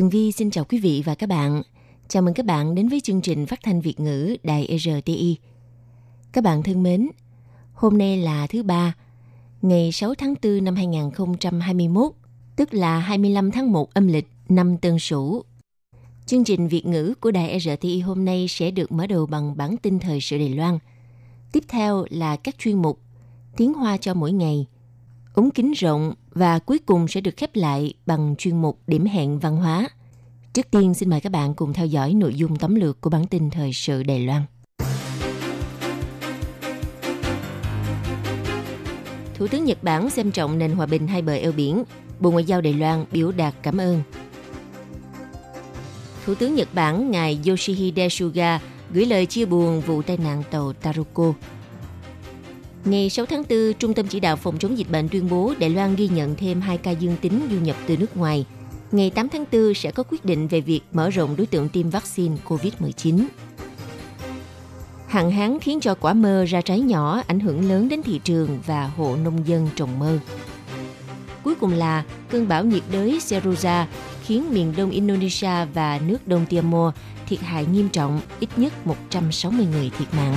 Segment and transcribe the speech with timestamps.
[0.00, 1.62] Tường Vi xin chào quý vị và các bạn.
[2.08, 5.36] Chào mừng các bạn đến với chương trình phát thanh Việt ngữ Đài RTI.
[6.32, 7.08] Các bạn thân mến,
[7.72, 8.94] hôm nay là thứ ba,
[9.62, 12.12] ngày 6 tháng 4 năm 2021,
[12.56, 15.42] tức là 25 tháng 1 âm lịch năm Tân Sửu.
[16.26, 19.76] Chương trình Việt ngữ của Đài RTI hôm nay sẽ được mở đầu bằng bản
[19.76, 20.78] tin thời sự Đài Loan.
[21.52, 23.00] Tiếp theo là các chuyên mục
[23.56, 24.66] Tiếng Hoa cho mỗi ngày,
[25.40, 29.38] ống kính rộng và cuối cùng sẽ được khép lại bằng chuyên mục Điểm hẹn
[29.38, 29.88] văn hóa.
[30.52, 33.26] Trước tiên, xin mời các bạn cùng theo dõi nội dung tóm lược của bản
[33.26, 34.42] tin thời sự Đài Loan.
[39.34, 41.84] Thủ tướng Nhật Bản xem trọng nền hòa bình hai bờ eo biển.
[42.20, 44.02] Bộ Ngoại giao Đài Loan biểu đạt cảm ơn.
[46.26, 48.60] Thủ tướng Nhật Bản ngài Yoshihide Suga
[48.90, 51.32] gửi lời chia buồn vụ tai nạn tàu Taruko.
[52.84, 55.70] Ngày 6 tháng 4, Trung tâm Chỉ đạo Phòng chống dịch bệnh tuyên bố Đài
[55.70, 58.46] Loan ghi nhận thêm 2 ca dương tính du nhập từ nước ngoài.
[58.92, 61.90] Ngày 8 tháng 4 sẽ có quyết định về việc mở rộng đối tượng tiêm
[61.90, 63.24] vaccine COVID-19.
[65.06, 68.58] Hạn hán khiến cho quả mơ ra trái nhỏ ảnh hưởng lớn đến thị trường
[68.66, 70.18] và hộ nông dân trồng mơ.
[71.44, 73.84] Cuối cùng là cơn bão nhiệt đới Seruza
[74.24, 76.94] khiến miền đông Indonesia và nước Đông Timor
[77.28, 80.34] thiệt hại nghiêm trọng, ít nhất 160 người thiệt mạng.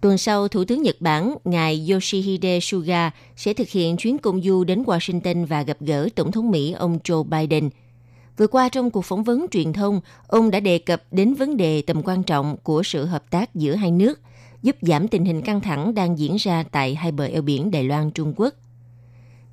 [0.00, 4.64] Tuần sau, Thủ tướng Nhật Bản, ngài Yoshihide Suga sẽ thực hiện chuyến công du
[4.64, 7.70] đến Washington và gặp gỡ Tổng thống Mỹ ông Joe Biden.
[8.36, 11.82] Vừa qua trong cuộc phỏng vấn truyền thông, ông đã đề cập đến vấn đề
[11.82, 14.20] tầm quan trọng của sự hợp tác giữa hai nước,
[14.62, 17.84] giúp giảm tình hình căng thẳng đang diễn ra tại hai bờ eo biển Đài
[17.84, 18.54] Loan Trung Quốc.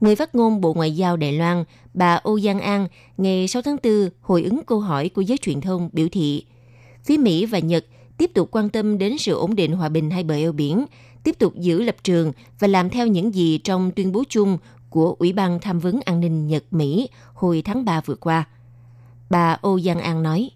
[0.01, 1.63] Người phát ngôn Bộ Ngoại giao Đài Loan,
[1.93, 5.61] bà Âu Giang An, ngày 6 tháng 4 hồi ứng câu hỏi của giới truyền
[5.61, 6.45] thông biểu thị,
[7.03, 7.85] phía Mỹ và Nhật
[8.17, 10.85] tiếp tục quan tâm đến sự ổn định hòa bình hai bờ eo biển,
[11.23, 14.57] tiếp tục giữ lập trường và làm theo những gì trong tuyên bố chung
[14.89, 18.43] của Ủy ban tham vấn an ninh Nhật-Mỹ hồi tháng 3 vừa qua.
[19.29, 20.49] Bà Âu Giang An nói,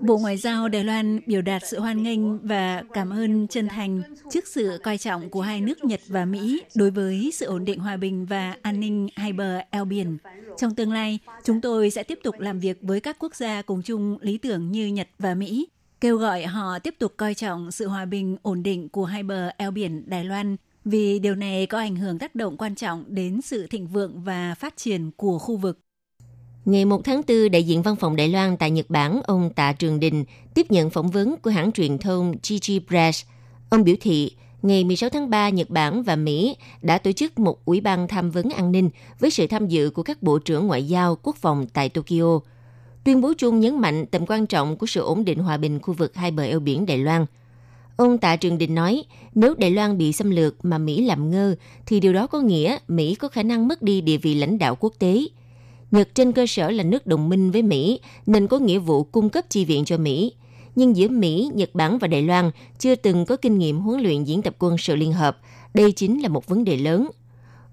[0.00, 4.02] Bộ Ngoại giao Đài Loan biểu đạt sự hoan nghênh và cảm ơn chân thành
[4.30, 7.78] trước sự coi trọng của hai nước Nhật và Mỹ đối với sự ổn định
[7.78, 10.18] hòa bình và an ninh hai bờ eo biển.
[10.56, 13.82] Trong tương lai, chúng tôi sẽ tiếp tục làm việc với các quốc gia cùng
[13.82, 15.68] chung lý tưởng như Nhật và Mỹ,
[16.00, 19.50] kêu gọi họ tiếp tục coi trọng sự hòa bình ổn định của hai bờ
[19.56, 23.40] eo biển Đài Loan vì điều này có ảnh hưởng tác động quan trọng đến
[23.42, 25.78] sự thịnh vượng và phát triển của khu vực.
[26.64, 29.72] Ngày 1 tháng 4, đại diện văn phòng Đài Loan tại Nhật Bản, ông Tạ
[29.72, 30.24] Trường Đình,
[30.54, 33.24] tiếp nhận phỏng vấn của hãng truyền thông GG Press.
[33.70, 34.30] Ông biểu thị,
[34.62, 38.30] ngày 16 tháng 3, Nhật Bản và Mỹ đã tổ chức một ủy ban tham
[38.30, 41.66] vấn an ninh với sự tham dự của các bộ trưởng ngoại giao quốc phòng
[41.72, 42.40] tại Tokyo.
[43.04, 45.94] Tuyên bố chung nhấn mạnh tầm quan trọng của sự ổn định hòa bình khu
[45.94, 47.26] vực hai bờ eo biển Đài Loan.
[47.96, 51.54] Ông Tạ Trường Đình nói, nếu Đài Loan bị xâm lược mà Mỹ làm ngơ,
[51.86, 54.76] thì điều đó có nghĩa Mỹ có khả năng mất đi địa vị lãnh đạo
[54.80, 55.26] quốc tế–
[55.92, 59.30] Nhật trên cơ sở là nước đồng minh với Mỹ nên có nghĩa vụ cung
[59.30, 60.32] cấp chi viện cho Mỹ.
[60.76, 64.24] Nhưng giữa Mỹ, Nhật Bản và Đài Loan chưa từng có kinh nghiệm huấn luyện
[64.24, 65.38] diễn tập quân sự liên hợp.
[65.74, 67.08] Đây chính là một vấn đề lớn.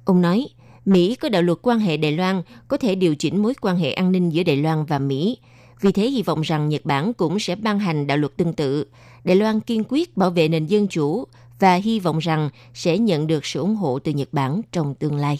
[0.06, 0.47] Ông nói,
[0.85, 3.91] Mỹ có đạo luật quan hệ Đài Loan có thể điều chỉnh mối quan hệ
[3.91, 5.38] an ninh giữa Đài Loan và Mỹ.
[5.81, 8.86] Vì thế hy vọng rằng Nhật Bản cũng sẽ ban hành đạo luật tương tự.
[9.24, 11.25] Đài Loan kiên quyết bảo vệ nền dân chủ
[11.59, 15.16] và hy vọng rằng sẽ nhận được sự ủng hộ từ Nhật Bản trong tương
[15.16, 15.40] lai.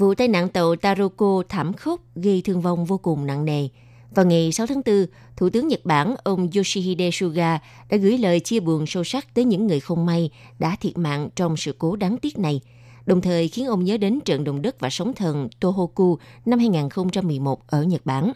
[0.00, 3.68] Vụ tai nạn tàu Taroko thảm khốc gây thương vong vô cùng nặng nề.
[4.14, 5.06] Vào ngày 6 tháng 4,
[5.36, 7.58] Thủ tướng Nhật Bản ông Yoshihide Suga
[7.90, 11.28] đã gửi lời chia buồn sâu sắc tới những người không may đã thiệt mạng
[11.36, 12.60] trong sự cố đáng tiếc này,
[13.06, 17.66] đồng thời khiến ông nhớ đến trận động đất và sóng thần Tohoku năm 2011
[17.66, 18.32] ở Nhật Bản.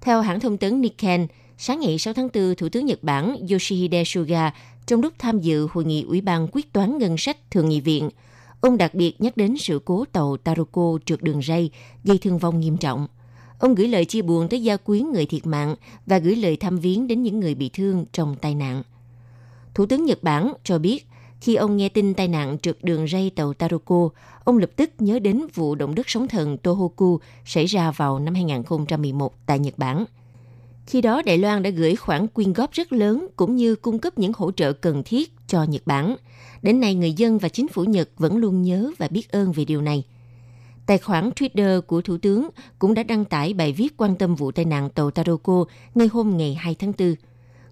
[0.00, 1.26] Theo hãng thông tấn Nikkei,
[1.58, 4.50] sáng ngày 6 tháng 4, Thủ tướng Nhật Bản Yoshihide Suga
[4.86, 8.10] trong lúc tham dự hội nghị Ủy ban quyết toán ngân sách Thượng nghị viện–
[8.66, 11.70] Ông đặc biệt nhắc đến sự cố tàu Taroko trượt đường ray
[12.04, 13.06] gây thương vong nghiêm trọng.
[13.58, 15.74] Ông gửi lời chia buồn tới gia quyến người thiệt mạng
[16.06, 18.82] và gửi lời thăm viếng đến những người bị thương trong tai nạn.
[19.74, 21.06] Thủ tướng Nhật Bản cho biết,
[21.40, 24.08] Khi ông nghe tin tai nạn trượt đường ray tàu Taroko,
[24.44, 28.34] ông lập tức nhớ đến vụ động đất sóng thần Tohoku xảy ra vào năm
[28.34, 30.04] 2011 tại Nhật Bản.
[30.86, 34.18] Khi đó, Đài Loan đã gửi khoản quyên góp rất lớn cũng như cung cấp
[34.18, 36.16] những hỗ trợ cần thiết cho Nhật Bản.
[36.66, 39.64] Đến nay, người dân và chính phủ Nhật vẫn luôn nhớ và biết ơn về
[39.64, 40.04] điều này.
[40.86, 42.48] Tài khoản Twitter của Thủ tướng
[42.78, 45.64] cũng đã đăng tải bài viết quan tâm vụ tai nạn tàu Taroko
[45.94, 47.14] ngay hôm ngày 2 tháng 4.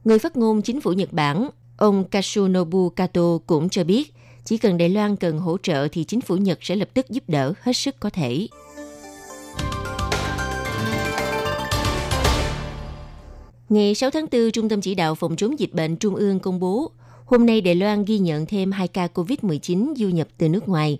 [0.04, 4.14] Người phát ngôn chính phủ Nhật Bản, ông Kasunobu Kato cũng cho biết,
[4.44, 7.24] chỉ cần Đài Loan cần hỗ trợ thì chính phủ Nhật sẽ lập tức giúp
[7.28, 8.48] đỡ hết sức có thể.
[13.68, 16.60] Ngày 6 tháng 4, Trung tâm Chỉ đạo Phòng chống dịch bệnh Trung ương công
[16.60, 16.90] bố,
[17.24, 20.98] hôm nay Đài Loan ghi nhận thêm 2 ca COVID-19 du nhập từ nước ngoài.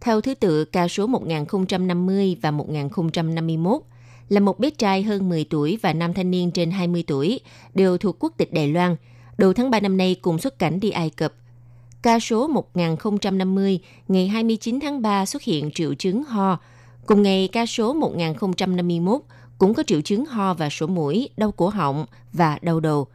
[0.00, 3.82] Theo thứ tự ca số 1050 và 1051
[4.28, 7.40] là một bé trai hơn 10 tuổi và nam thanh niên trên 20 tuổi,
[7.74, 8.96] đều thuộc quốc tịch Đài Loan.
[9.38, 11.32] Đầu tháng 3 năm nay cùng xuất cảnh đi Ai Cập.
[12.02, 16.58] Ca số 1050 ngày 29 tháng 3 xuất hiện triệu chứng ho.
[17.06, 19.20] Cùng ngày ca số 1051
[19.58, 23.06] cũng có triệu chứng ho và sổ mũi, đau cổ họng và đau đầu.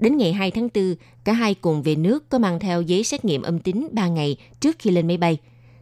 [0.00, 3.24] Đến ngày 2 tháng 4, cả hai cùng về nước có mang theo giấy xét
[3.24, 5.38] nghiệm âm tính 3 ngày trước khi lên máy bay.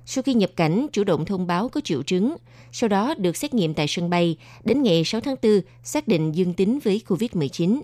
[0.07, 2.37] Sau khi nhập cảnh, chủ động thông báo có triệu chứng,
[2.73, 6.33] sau đó được xét nghiệm tại sân bay, đến ngày 6 tháng 4 xác định
[6.33, 7.81] dương tính với COVID-19.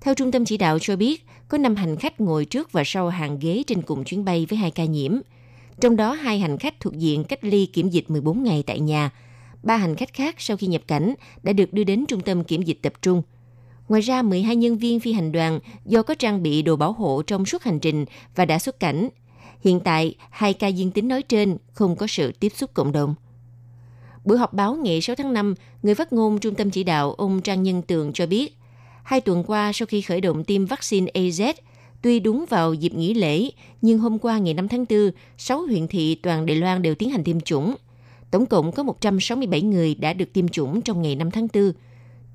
[0.00, 3.08] Theo Trung tâm Chỉ đạo cho biết, có 5 hành khách ngồi trước và sau
[3.08, 5.12] hàng ghế trên cùng chuyến bay với hai ca nhiễm.
[5.80, 9.10] Trong đó, hai hành khách thuộc diện cách ly kiểm dịch 14 ngày tại nhà–
[9.62, 12.62] ba hành khách khác sau khi nhập cảnh đã được đưa đến trung tâm kiểm
[12.62, 13.22] dịch tập trung.
[13.92, 17.22] Ngoài ra, 12 nhân viên phi hành đoàn do có trang bị đồ bảo hộ
[17.22, 18.04] trong suốt hành trình
[18.34, 19.08] và đã xuất cảnh.
[19.60, 23.14] Hiện tại, hai ca dương tính nói trên không có sự tiếp xúc cộng đồng.
[24.24, 27.40] Buổi họp báo ngày 6 tháng 5, người phát ngôn Trung tâm Chỉ đạo ông
[27.40, 28.56] Trang Nhân Tường cho biết,
[29.02, 31.54] hai tuần qua sau khi khởi động tiêm vaccine AZ,
[32.02, 33.50] tuy đúng vào dịp nghỉ lễ,
[33.82, 37.10] nhưng hôm qua ngày 5 tháng 4, 6 huyện thị toàn Đài Loan đều tiến
[37.10, 37.74] hành tiêm chủng–
[38.32, 41.72] Tổng cộng có 167 người đã được tiêm chủng trong ngày 5 tháng 4.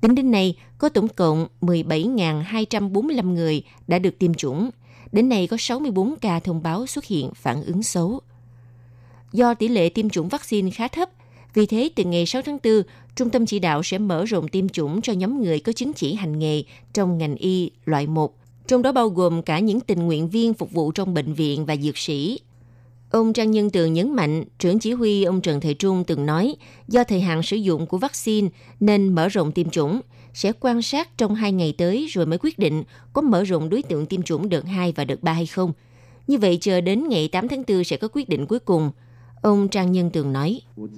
[0.00, 4.70] Tính đến nay, có tổng cộng 17.245 người đã được tiêm chủng.
[5.12, 8.20] Đến nay có 64 ca thông báo xuất hiện phản ứng xấu.
[9.32, 11.08] Do tỷ lệ tiêm chủng vaccine khá thấp,
[11.54, 12.82] vì thế từ ngày 6 tháng 4,
[13.16, 16.14] Trung tâm chỉ đạo sẽ mở rộng tiêm chủng cho nhóm người có chứng chỉ
[16.14, 16.62] hành nghề
[16.94, 18.34] trong ngành y loại 1,
[18.66, 21.76] trong đó bao gồm cả những tình nguyện viên phục vụ trong bệnh viện và
[21.76, 22.40] dược sĩ,
[23.10, 26.56] Ông Trang Nhân Tường nhấn mạnh, trưởng chỉ huy ông Trần Thầy Trung từng nói,
[26.88, 28.48] do thời hạn sử dụng của vaccine
[28.80, 30.00] nên mở rộng tiêm chủng,
[30.34, 32.82] sẽ quan sát trong hai ngày tới rồi mới quyết định
[33.12, 35.72] có mở rộng đối tượng tiêm chủng đợt 2 và đợt 3 hay không.
[36.26, 38.90] Như vậy chờ đến ngày 8 tháng 4 sẽ có quyết định cuối cùng.
[39.42, 40.60] Ông Trang Nhân Tường nói.
[40.76, 40.88] 我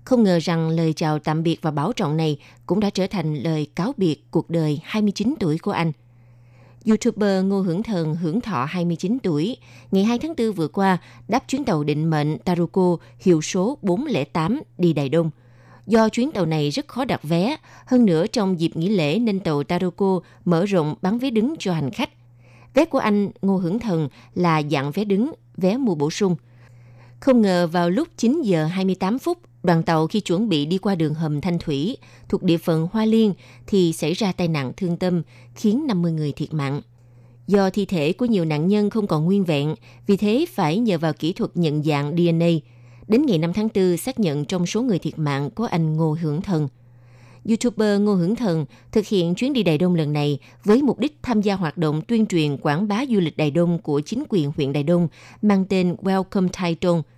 [0.04, 3.34] Không ngờ rằng lời chào tạm biệt và bảo trọng này cũng đã trở thành
[3.34, 5.92] lời cáo biệt cuộc đời 29 tuổi của anh–
[6.86, 9.56] YouTuber Ngô Hưởng Thần hưởng thọ 29 tuổi,
[9.90, 10.98] ngày 2 tháng 4 vừa qua
[11.28, 15.30] đáp chuyến tàu định mệnh Taruko hiệu số 408 đi Đài Đông.
[15.86, 19.40] Do chuyến tàu này rất khó đặt vé, hơn nữa trong dịp nghỉ lễ nên
[19.40, 22.10] tàu Taruko mở rộng bán vé đứng cho hành khách.
[22.74, 26.36] Vé của anh Ngô Hưởng Thần là dạng vé đứng, vé mua bổ sung.
[27.20, 30.94] Không ngờ vào lúc 9 giờ 28 phút, đoàn tàu khi chuẩn bị đi qua
[30.94, 31.96] đường hầm Thanh Thủy
[32.28, 33.34] thuộc địa phận Hoa Liên
[33.66, 35.22] thì xảy ra tai nạn thương tâm
[35.54, 36.80] khiến 50 người thiệt mạng.
[37.46, 39.74] Do thi thể của nhiều nạn nhân không còn nguyên vẹn,
[40.06, 42.48] vì thế phải nhờ vào kỹ thuật nhận dạng DNA.
[43.08, 46.16] Đến ngày 5 tháng 4 xác nhận trong số người thiệt mạng có anh Ngô
[46.22, 46.68] Hưởng Thần.
[47.48, 51.18] YouTuber Ngô Hưởng Thần thực hiện chuyến đi Đài Đông lần này với mục đích
[51.22, 54.52] tham gia hoạt động tuyên truyền quảng bá du lịch Đài Đông của chính quyền
[54.56, 55.08] huyện Đài Đông
[55.42, 57.02] mang tên Welcome Taitung–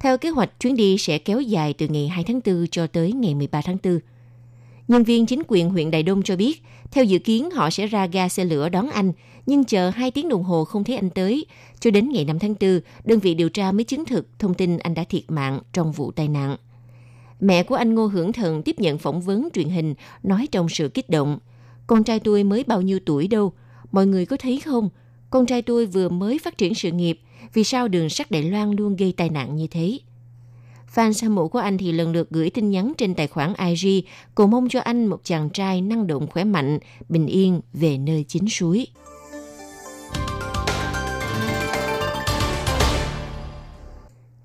[0.00, 3.12] theo kế hoạch, chuyến đi sẽ kéo dài từ ngày 2 tháng 4 cho tới
[3.12, 3.98] ngày 13 tháng 4.
[4.88, 8.06] Nhân viên chính quyền huyện Đài Đông cho biết, theo dự kiến họ sẽ ra
[8.06, 9.12] ga xe lửa đón anh,
[9.46, 11.46] nhưng chờ 2 tiếng đồng hồ không thấy anh tới.
[11.80, 14.78] Cho đến ngày 5 tháng 4, đơn vị điều tra mới chứng thực thông tin
[14.78, 16.56] anh đã thiệt mạng trong vụ tai nạn.
[17.40, 20.88] Mẹ của anh Ngô Hưởng Thần tiếp nhận phỏng vấn truyền hình, nói trong sự
[20.88, 21.38] kích động.
[21.86, 23.52] Con trai tôi mới bao nhiêu tuổi đâu,
[23.92, 24.88] mọi người có thấy không?
[25.30, 27.20] Con trai tôi vừa mới phát triển sự nghiệp,
[27.54, 29.98] vì sao đường sắt Đài Loan luôn gây tai nạn như thế?
[30.94, 34.04] Fan hâm mộ của anh thì lần lượt gửi tin nhắn trên tài khoản IG
[34.34, 36.78] cầu mong cho anh một chàng trai năng động khỏe mạnh,
[37.08, 38.86] bình yên về nơi chính suối.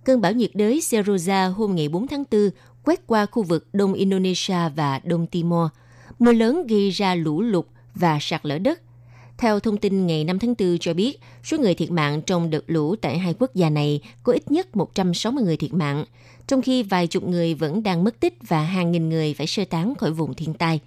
[0.04, 2.50] Cơn bão nhiệt đới Seroza hôm ngày 4 tháng 4
[2.84, 5.70] quét qua khu vực Đông Indonesia và Đông Timor.
[6.20, 8.82] Mưa lớn gây ra lũ lụt và sạt lở đất.
[9.38, 12.64] Theo thông tin ngày 5 tháng 4 cho biết, số người thiệt mạng trong đợt
[12.68, 16.06] lũ tại hai quốc gia này có ít nhất 160 người thiệt mạng,
[16.48, 19.66] trong khi vài chục người vẫn đang mất tích và hàng nghìn người phải sơ
[19.66, 20.80] tán khỏi vùng thiên tai.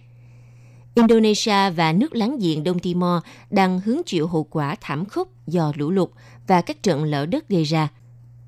[0.95, 5.73] Indonesia và nước láng giềng Đông Timor đang hứng chịu hậu quả thảm khốc do
[5.77, 6.11] lũ lụt
[6.47, 7.89] và các trận lở đất gây ra.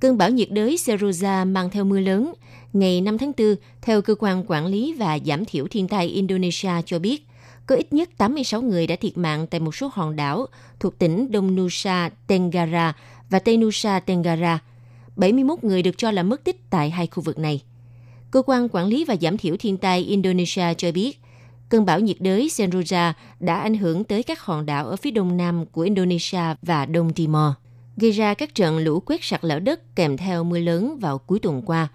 [0.00, 2.32] Cơn bão nhiệt đới Seroza mang theo mưa lớn.
[2.72, 6.72] Ngày 5 tháng 4, theo Cơ quan Quản lý và Giảm thiểu thiên tai Indonesia
[6.86, 7.26] cho biết,
[7.70, 10.46] có ít nhất 86 người đã thiệt mạng tại một số hòn đảo
[10.80, 12.92] thuộc tỉnh Đông Nusa Tenggara
[13.30, 14.58] và Tây Nusa Tenggara.
[15.16, 17.62] 71 người được cho là mất tích tại hai khu vực này.
[18.30, 21.20] Cơ quan Quản lý và Giảm thiểu thiên tai Indonesia cho biết,
[21.68, 25.36] cơn bão nhiệt đới Senroja đã ảnh hưởng tới các hòn đảo ở phía đông
[25.36, 27.52] nam của Indonesia và Đông Timor,
[27.96, 31.38] gây ra các trận lũ quét sạt lở đất kèm theo mưa lớn vào cuối
[31.38, 31.88] tuần qua.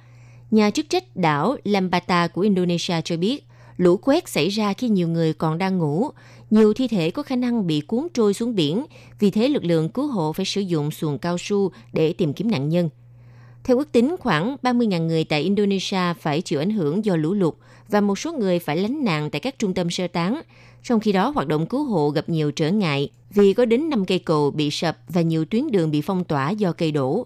[0.52, 3.46] Nhà chức trách đảo Lambata của Indonesia cho biết,
[3.78, 6.10] lũ quét xảy ra khi nhiều người còn đang ngủ,
[6.50, 8.86] nhiều thi thể có khả năng bị cuốn trôi xuống biển,
[9.20, 12.52] vì thế lực lượng cứu hộ phải sử dụng xuồng cao su để tìm kiếm
[12.52, 12.90] nạn nhân–
[13.66, 17.54] theo ước tính, khoảng 30.000 người tại Indonesia phải chịu ảnh hưởng do lũ lụt
[17.90, 20.42] và một số người phải lánh nạn tại các trung tâm sơ tán.
[20.84, 24.06] Trong khi đó, hoạt động cứu hộ gặp nhiều trở ngại vì có đến 5
[24.06, 27.26] cây cầu bị sập và nhiều tuyến đường bị phong tỏa do cây đổ.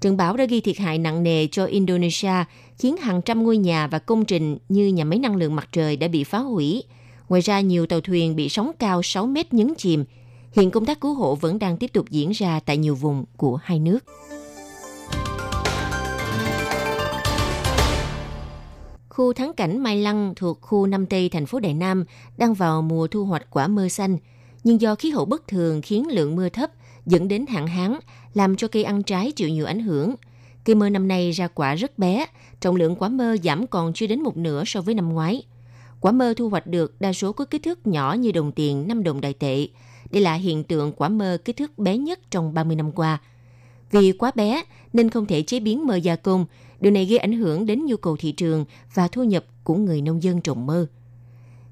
[0.00, 2.44] Trận bão đã gây thiệt hại nặng nề cho Indonesia,
[2.80, 5.96] khiến hàng trăm ngôi nhà và công trình như nhà máy năng lượng mặt trời
[5.96, 6.84] đã bị phá hủy.
[7.28, 10.04] Ngoài ra, nhiều tàu thuyền bị sóng cao 6 mét nhấn chìm.
[10.52, 13.56] Hiện công tác cứu hộ vẫn đang tiếp tục diễn ra tại nhiều vùng của
[13.62, 13.98] hai nước.
[19.08, 22.04] Khu thắng cảnh Mai Lăng thuộc khu Nam Tây thành phố Đại Nam
[22.36, 24.16] đang vào mùa thu hoạch quả mơ xanh,
[24.64, 26.70] nhưng do khí hậu bất thường khiến lượng mưa thấp
[27.06, 27.94] dẫn đến hạn hán,
[28.34, 30.14] làm cho cây ăn trái chịu nhiều ảnh hưởng.
[30.64, 32.26] Cây mơ năm nay ra quả rất bé,
[32.60, 35.42] trọng lượng quả mơ giảm còn chưa đến một nửa so với năm ngoái.
[36.00, 39.02] Quả mơ thu hoạch được đa số có kích thước nhỏ như đồng tiền 5
[39.02, 39.68] đồng đại tệ.
[40.10, 43.18] Đây là hiện tượng quả mơ kích thước bé nhất trong 30 năm qua.
[43.90, 44.62] Vì quá bé
[44.92, 46.46] nên không thể chế biến mơ gia công,
[46.80, 48.64] Điều này gây ảnh hưởng đến nhu cầu thị trường
[48.94, 50.86] và thu nhập của người nông dân trồng mơ.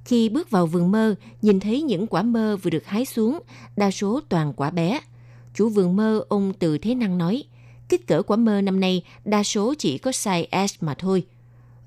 [0.04, 3.38] Khi bước vào vườn mơ, nhìn thấy những quả mơ vừa được hái xuống,
[3.76, 5.00] đa số toàn quả bé.
[5.54, 7.44] Chủ vườn mơ ông Từ Thế Năng nói,
[7.88, 11.26] kích cỡ quả mơ năm nay đa số chỉ có size S mà thôi.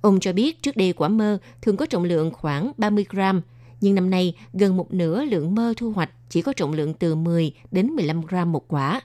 [0.01, 3.41] Ông cho biết trước đây quả mơ thường có trọng lượng khoảng 30 gram,
[3.81, 7.15] nhưng năm nay gần một nửa lượng mơ thu hoạch chỉ có trọng lượng từ
[7.15, 9.01] 10 đến 15 gram một quả.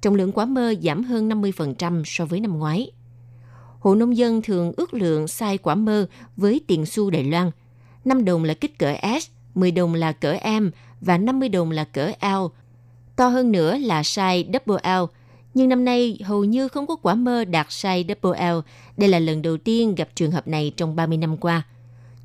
[0.00, 2.90] Trọng lượng quả mơ giảm hơn 50% so với năm ngoái
[3.84, 7.50] hộ nông dân thường ước lượng sai quả mơ với tiền xu Đài Loan.
[8.04, 11.84] 5 đồng là kích cỡ S, 10 đồng là cỡ M và 50 đồng là
[11.84, 12.44] cỡ L.
[13.16, 15.04] To hơn nữa là size double L.
[15.54, 18.58] Nhưng năm nay hầu như không có quả mơ đạt size double L.
[18.96, 21.62] Đây là lần đầu tiên gặp trường hợp này trong 30 năm qua.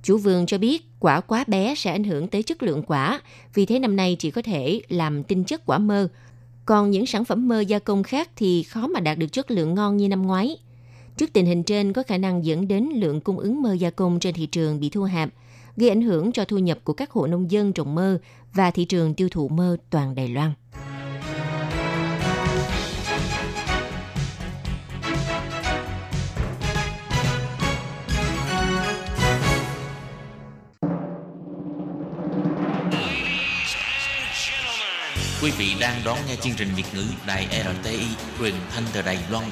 [0.04, 3.22] Chủ vườn cho biết quả quá bé sẽ ảnh hưởng tới chất lượng quả,
[3.54, 6.08] vì thế năm nay chỉ có thể làm tinh chất quả mơ.
[6.66, 9.76] Còn những sản phẩm mơ gia công khác thì khó mà đạt được chất lượng
[9.76, 10.58] ngon như năm ngoái.
[11.18, 14.20] Trước tình hình trên có khả năng dẫn đến lượng cung ứng mơ gia công
[14.20, 15.30] trên thị trường bị thu hẹp,
[15.78, 18.20] gây ảnh hưởng cho thu nhập của các hộ nông dân trồng mơ
[18.54, 20.52] và thị trường tiêu thụ mơ toàn Đài Loan.
[35.44, 37.48] Quý vị đang đón nghe chương trình Việt ngữ Đài
[37.82, 38.08] RTI
[38.40, 39.46] truyền thanh từ Đài Loan.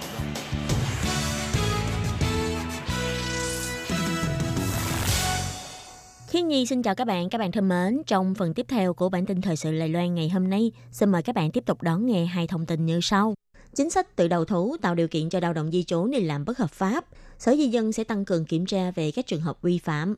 [6.31, 8.01] Thiên Nhi xin chào các bạn, các bạn thân mến.
[8.07, 11.09] Trong phần tiếp theo của bản tin thời sự Lài Loan ngày hôm nay, xin
[11.09, 13.33] mời các bạn tiếp tục đón nghe hai thông tin như sau.
[13.75, 16.45] Chính sách tự đầu thú tạo điều kiện cho lao động di trú đi làm
[16.45, 17.05] bất hợp pháp.
[17.39, 20.15] Sở Di dân sẽ tăng cường kiểm tra về các trường hợp vi phạm.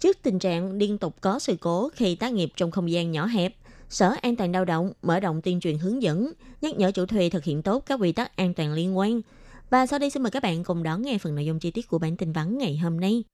[0.00, 3.26] Trước tình trạng liên tục có sự cố khi tác nghiệp trong không gian nhỏ
[3.26, 3.54] hẹp,
[3.94, 7.30] Sở An toàn lao động mở rộng tuyên truyền hướng dẫn, nhắc nhở chủ thuê
[7.30, 9.20] thực hiện tốt các quy tắc an toàn liên quan.
[9.70, 11.88] Và sau đây xin mời các bạn cùng đón nghe phần nội dung chi tiết
[11.88, 13.24] của bản tin vắn ngày hôm nay.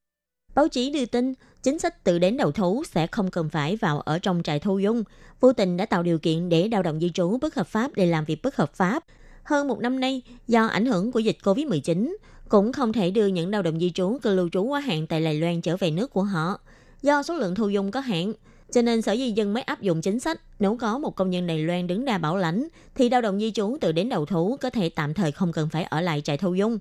[0.55, 4.01] Báo chí đưa tin, chính sách tự đến đầu thú sẽ không cần phải vào
[4.01, 5.05] ở trong trại thu dung,
[5.41, 8.07] vô tình đã tạo điều kiện để lao động di trú bất hợp pháp để
[8.07, 9.05] làm việc bất hợp pháp.
[9.43, 12.17] Hơn một năm nay, do ảnh hưởng của dịch COVID-19,
[12.49, 15.25] cũng không thể đưa những lao động di trú cư lưu trú quá hạn tại
[15.25, 16.61] Đài Loan trở về nước của họ.
[17.03, 18.33] Do số lượng thu dung có hạn,
[18.73, 21.47] cho nên Sở Di dân mới áp dụng chính sách nếu có một công nhân
[21.47, 24.57] Đài Loan đứng ra bảo lãnh thì lao động di trú từ đến đầu thú
[24.61, 26.79] có thể tạm thời không cần phải ở lại trại thu dung.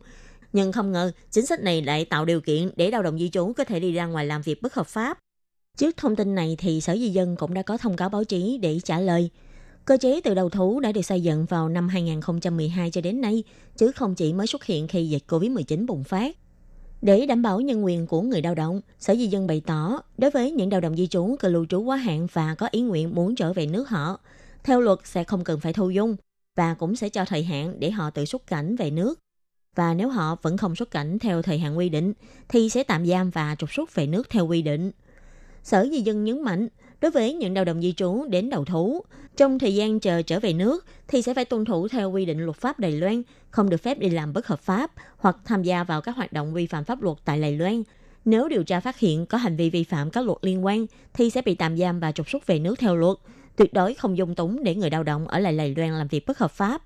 [0.54, 3.54] Nhưng không ngờ, chính sách này lại tạo điều kiện để lao động di trú
[3.58, 5.18] có thể đi ra ngoài làm việc bất hợp pháp.
[5.78, 8.58] Trước thông tin này thì Sở Di dân cũng đã có thông cáo báo chí
[8.62, 9.30] để trả lời.
[9.86, 13.44] Cơ chế từ đầu thú đã được xây dựng vào năm 2012 cho đến nay,
[13.78, 16.36] chứ không chỉ mới xuất hiện khi dịch COVID-19 bùng phát.
[17.02, 20.32] Để đảm bảo nhân quyền của người lao động, Sở Di dân bày tỏ, đối
[20.32, 23.16] với những lao động di trú cư lưu trú quá hạn và có ý nguyện
[23.16, 24.20] muốn trở về nước họ,
[24.64, 26.16] theo luật sẽ không cần phải thu dung
[26.56, 29.20] và cũng sẽ cho thời hạn để họ tự xuất cảnh về nước.
[29.76, 32.14] Và nếu họ vẫn không xuất cảnh theo thời hạn quy định,
[32.48, 34.92] thì sẽ tạm giam và trục xuất về nước theo quy định.
[35.64, 36.68] Sở Di dân nhấn mạnh,
[37.02, 39.04] đối với những lao động di trú đến đầu thú,
[39.38, 42.40] trong thời gian chờ trở về nước thì sẽ phải tuân thủ theo quy định
[42.40, 45.84] luật pháp Đài Loan, không được phép đi làm bất hợp pháp hoặc tham gia
[45.84, 47.84] vào các hoạt động vi phạm pháp luật tại Đài Loan.
[48.26, 51.30] Nếu điều tra phát hiện có hành vi vi phạm các luật liên quan thì
[51.30, 53.18] sẽ bị tạm giam và trục xuất về nước theo luật.
[53.56, 56.26] Tuyệt đối không dung túng để người lao động ở lại Đài Loan làm việc
[56.28, 56.82] bất hợp pháp.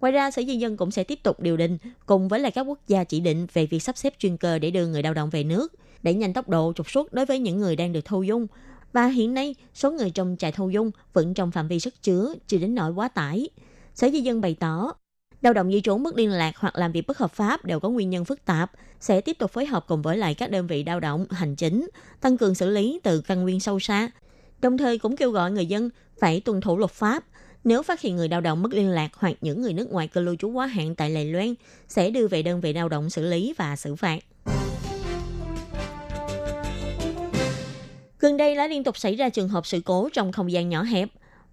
[0.00, 2.62] Ngoài ra, Sở Di dân cũng sẽ tiếp tục điều định cùng với lại các
[2.62, 5.30] quốc gia chỉ định về việc sắp xếp chuyên cơ để đưa người lao động
[5.30, 8.22] về nước, đẩy nhanh tốc độ trục xuất đối với những người đang được thu
[8.22, 8.46] dung.
[8.92, 12.34] Và hiện nay, số người trong trại thu dung vẫn trong phạm vi sức chứa,
[12.46, 13.48] chưa đến nỗi quá tải.
[13.94, 14.92] Sở Di dân bày tỏ,
[15.42, 17.88] lao động di trú mất liên lạc hoặc làm việc bất hợp pháp đều có
[17.88, 20.84] nguyên nhân phức tạp, sẽ tiếp tục phối hợp cùng với lại các đơn vị
[20.84, 21.88] lao động, hành chính,
[22.20, 24.10] tăng cường xử lý từ căn nguyên sâu xa.
[24.60, 27.24] Đồng thời cũng kêu gọi người dân phải tuân thủ luật pháp,
[27.64, 30.20] nếu phát hiện người lao động mất liên lạc hoặc những người nước ngoài cư
[30.20, 31.54] lưu trú quá hạn tại Lài Loan,
[31.88, 34.18] sẽ đưa về đơn vị lao động xử lý và xử phạt.
[38.22, 40.82] Gần đây đã liên tục xảy ra trường hợp sự cố trong không gian nhỏ
[40.82, 41.08] hẹp.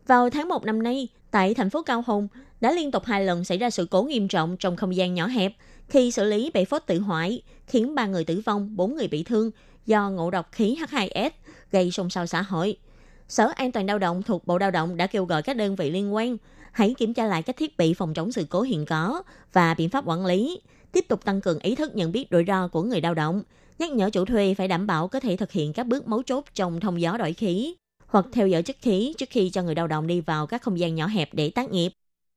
[0.08, 2.28] Vào tháng 1 năm nay, tại thành phố Cao Hùng,
[2.62, 5.28] đã liên tục hai lần xảy ra sự cố nghiêm trọng trong không gian nhỏ
[5.28, 5.54] hẹp
[5.88, 9.24] khi xử lý bể phốt tự hoại, khiến ba người tử vong, bốn người bị
[9.24, 9.52] thương
[9.86, 11.30] do ngộ độc khí H2S
[11.72, 12.78] gây xôn xao xã hội.
[13.28, 15.92] Sở An toàn lao động thuộc Bộ Lao động đã kêu gọi các đơn vị
[15.92, 16.38] liên quan
[16.72, 19.90] hãy kiểm tra lại các thiết bị phòng chống sự cố hiện có và biện
[19.90, 23.02] pháp quản lý, tiếp tục tăng cường ý thức nhận biết rủi ro của người
[23.02, 23.42] lao động,
[23.80, 26.46] nhắc nhở chủ thuê phải đảm bảo có thể thực hiện các bước mấu chốt
[26.54, 27.76] trong thông gió đổi khí
[28.08, 30.80] hoặc theo dõi chất khí trước khi cho người lao động đi vào các không
[30.80, 31.92] gian nhỏ hẹp để tác nghiệp.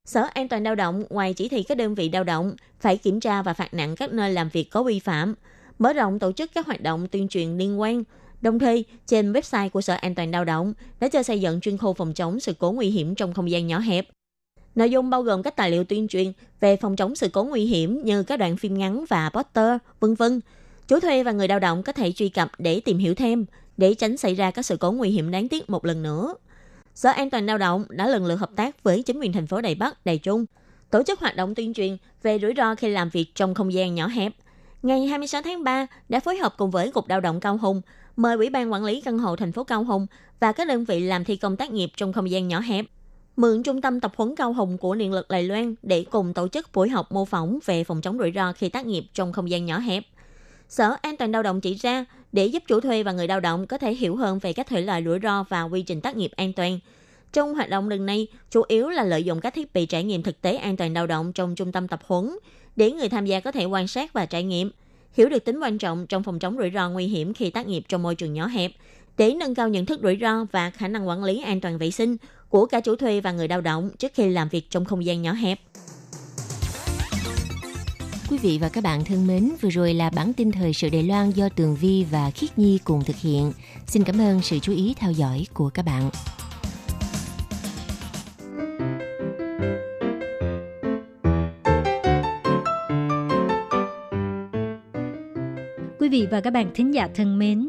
[0.05, 3.21] Sở An toàn lao động ngoài chỉ thị các đơn vị lao động phải kiểm
[3.21, 5.35] tra và phạt nặng các nơi làm việc có vi phạm,
[5.79, 8.05] mở rộng tổ chức các hoạt động tuyên truyền liên quan.
[8.41, 11.79] Đồng thời, trên website của Sở An toàn lao động đã cho xây dựng chuyên
[11.79, 14.09] khu phòng chống sự cố nguy hiểm trong không gian nhỏ hẹp.
[14.75, 17.65] Nội dung bao gồm các tài liệu tuyên truyền về phòng chống sự cố nguy
[17.65, 20.41] hiểm như các đoạn phim ngắn và poster, vân vân
[20.89, 23.45] Chủ thuê và người lao động có thể truy cập để tìm hiểu thêm,
[23.77, 26.35] để tránh xảy ra các sự cố nguy hiểm đáng tiếc một lần nữa.
[26.95, 29.61] Sở An toàn lao động đã lần lượt hợp tác với chính quyền thành phố
[29.61, 30.47] Đài Bắc, Đài Trung,
[30.91, 33.95] tổ chức hoạt động tuyên truyền về rủi ro khi làm việc trong không gian
[33.95, 34.33] nhỏ hẹp.
[34.83, 37.81] Ngày 26 tháng 3 đã phối hợp cùng với Cục Lao động Cao Hùng,
[38.17, 40.07] mời Ủy ban Quản lý Căn hộ thành phố Cao Hùng
[40.41, 42.87] và các đơn vị làm thi công tác nghiệp trong không gian nhỏ hẹp
[43.37, 46.49] mượn trung tâm tập huấn Cao Hùng của Điện lực Đài Loan để cùng tổ
[46.49, 49.51] chức buổi học mô phỏng về phòng chống rủi ro khi tác nghiệp trong không
[49.51, 50.05] gian nhỏ hẹp.
[50.73, 53.67] Sở An toàn lao động chỉ ra để giúp chủ thuê và người lao động
[53.67, 56.31] có thể hiểu hơn về các thể loại rủi ro và quy trình tác nghiệp
[56.37, 56.79] an toàn.
[57.33, 60.23] Trong hoạt động lần này, chủ yếu là lợi dụng các thiết bị trải nghiệm
[60.23, 62.39] thực tế an toàn lao động trong trung tâm tập huấn
[62.77, 64.71] để người tham gia có thể quan sát và trải nghiệm,
[65.13, 67.85] hiểu được tính quan trọng trong phòng chống rủi ro nguy hiểm khi tác nghiệp
[67.89, 68.73] trong môi trường nhỏ hẹp,
[69.19, 71.91] để nâng cao nhận thức rủi ro và khả năng quản lý an toàn vệ
[71.91, 72.17] sinh
[72.49, 75.23] của cả chủ thuê và người lao động trước khi làm việc trong không gian
[75.23, 75.61] nhỏ hẹp.
[78.33, 81.03] Quý vị và các bạn thân mến, vừa rồi là bản tin thời sự Đài
[81.03, 83.53] Loan do Tường Vi và Khiết Nhi cùng thực hiện.
[83.87, 86.11] Xin cảm ơn sự chú ý theo dõi của các bạn.
[96.01, 97.69] Quý vị và các bạn thính giả thân mến,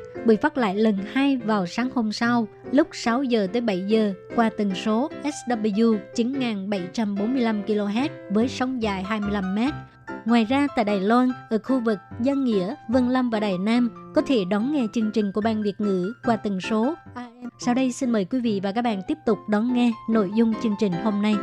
[0.25, 4.13] bị phát lại lần hai vào sáng hôm sau lúc 6 giờ tới 7 giờ
[4.35, 9.59] qua tần số SW 9745 kHz với sóng dài 25 m
[10.25, 13.89] Ngoài ra tại Đài Loan, ở khu vực Dân Nghĩa, Vân Lâm và Đài Nam
[14.15, 17.49] có thể đón nghe chương trình của Ban Việt ngữ qua tần số AM.
[17.59, 20.53] Sau đây xin mời quý vị và các bạn tiếp tục đón nghe nội dung
[20.63, 21.35] chương trình hôm nay.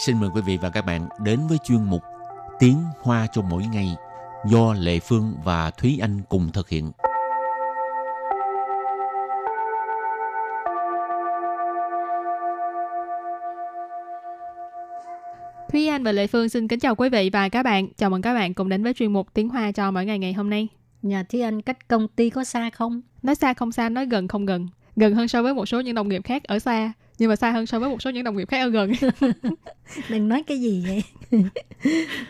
[0.00, 2.02] Xin mời quý vị và các bạn đến với chuyên mục
[2.58, 3.96] Tiếng Hoa cho mỗi ngày
[4.46, 6.90] do Lệ Phương và Thúy Anh cùng thực hiện.
[15.72, 17.88] Thúy Anh và Lệ Phương xin kính chào quý vị và các bạn.
[17.96, 20.32] Chào mừng các bạn cùng đến với chuyên mục Tiếng Hoa cho mỗi ngày ngày
[20.32, 20.68] hôm nay.
[21.02, 23.00] Nhà Thúy Anh cách công ty có xa không?
[23.22, 24.68] Nói xa không xa, nói gần không gần.
[24.96, 27.50] Gần hơn so với một số những đồng nghiệp khác ở xa nhưng mà xa
[27.50, 28.92] hơn so với một số những đồng nghiệp khác ở gần.
[30.08, 31.02] Đừng nói cái gì vậy.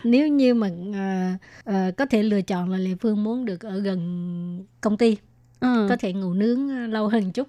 [0.03, 1.35] Nếu như mà uh,
[1.69, 5.17] uh, có thể lựa chọn là lệ phương muốn được ở gần công ty
[5.59, 5.85] ừ.
[5.89, 7.47] có thể ngủ nướng lâu hơn chút.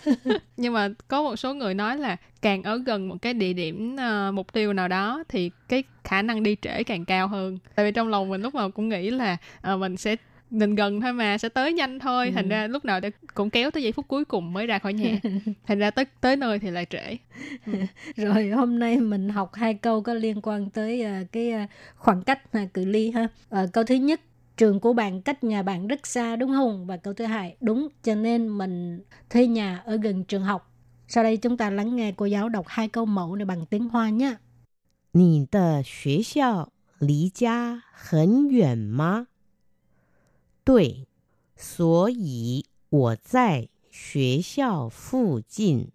[0.56, 3.96] Nhưng mà có một số người nói là càng ở gần một cái địa điểm
[3.96, 7.58] uh, mục tiêu nào đó thì cái khả năng đi trễ càng cao hơn.
[7.74, 9.36] Tại vì trong lòng mình lúc nào cũng nghĩ là
[9.72, 10.16] uh, mình sẽ
[10.53, 12.31] mình gần thôi mà sẽ tới nhanh thôi ừ.
[12.35, 12.99] thành ra lúc nào
[13.33, 15.19] cũng kéo tới giây phút cuối cùng mới ra khỏi nhà
[15.67, 17.17] thành ra tới tới nơi thì lại trễ
[17.65, 17.73] ừ.
[18.15, 22.23] rồi hôm nay mình học hai câu có liên quan tới uh, cái uh, khoảng
[22.23, 23.27] cách uh, cự ly ha
[23.63, 24.21] uh, câu thứ nhất
[24.57, 27.87] trường của bạn cách nhà bạn rất xa đúng không và câu thứ hai đúng
[28.03, 30.73] cho nên mình thuê nhà ở gần trường học
[31.07, 33.89] sau đây chúng ta lắng nghe cô giáo đọc hai câu mẫu này bằng tiếng
[33.89, 34.35] hoa nhé
[35.11, 39.27] 你的学校离家很远吗？
[40.63, 41.07] 对，
[41.55, 45.91] 所以我在学校附近。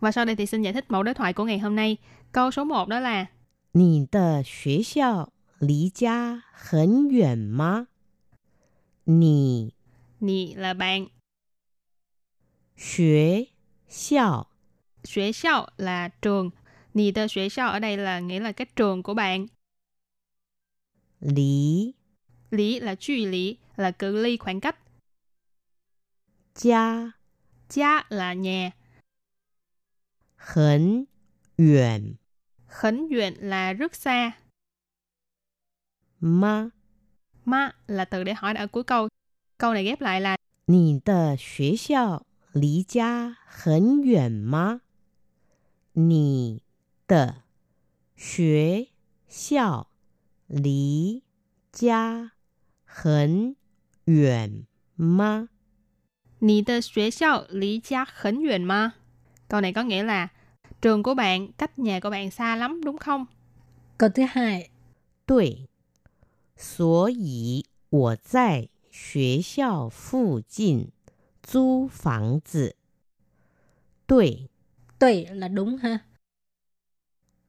[0.00, 1.96] Và sau đây thì xin giải thích mẫu đối thoại của ngày hôm nay.
[2.32, 3.26] Câu số 1 đó là
[3.72, 7.88] 你的学校离家很远吗？
[9.04, 9.72] 你
[10.18, 11.08] 你 là bạn.
[12.76, 13.48] 学
[13.88, 14.48] 校
[15.04, 16.52] 学校 là trường.
[16.92, 19.46] 你的学校 ở đây là nghĩa là cái trường của bạn.
[21.20, 21.94] Lý
[22.50, 24.76] Lý là 距离 là cự ly khoảng cách.
[26.54, 27.12] Gia
[27.70, 28.70] Gia là nhà.
[30.36, 31.04] Hấn
[31.58, 32.14] yuan
[32.66, 34.32] Hấn yuan là rất xa.
[36.20, 36.68] Ma
[37.44, 39.08] Ma là từ để hỏi ở cuối câu.
[39.58, 44.82] Câu này ghép lại là 你的学校离家很远吗？
[45.94, 46.62] 你
[47.06, 47.42] 的
[48.14, 48.88] 学
[49.28, 49.88] 校
[50.46, 51.22] 离
[51.72, 52.32] 家
[52.84, 53.56] 很
[54.04, 54.66] 远
[54.96, 55.48] 吗？
[56.40, 58.94] 你的学校离家很远吗？
[59.48, 60.28] Câu này có nghĩa là
[60.80, 63.26] trường của bạn cách nhà của bạn xa lắm đúng không?
[63.98, 64.70] Câu thứ hai.
[65.26, 65.68] 对，
[66.56, 70.90] 所以我在学校附近
[71.42, 72.76] 租房子。
[74.06, 74.48] 对，
[74.98, 76.00] 对 là đúng ha.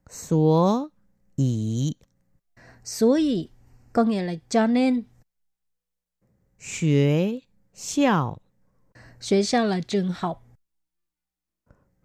[0.09, 0.91] 所
[1.35, 1.95] 以，
[2.83, 3.49] 所以
[3.93, 5.03] có nghĩa là cho nên
[6.63, 7.43] 学
[7.73, 8.39] 校，
[9.19, 10.43] 学校 là trường học.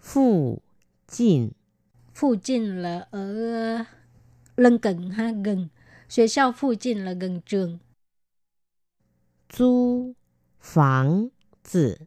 [0.00, 0.60] 附
[1.06, 1.52] 近，
[2.14, 3.84] 附近 là ở
[4.56, 5.68] lân cận ha gần.
[6.08, 7.78] 学校附近 là gần trường.
[9.48, 10.14] 租
[10.60, 11.30] 房
[11.62, 12.06] 子，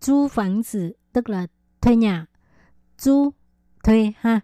[0.00, 1.46] 租房子 tức là
[1.80, 2.26] thuê nhà.
[2.98, 3.32] 租
[3.82, 4.42] thuê ha.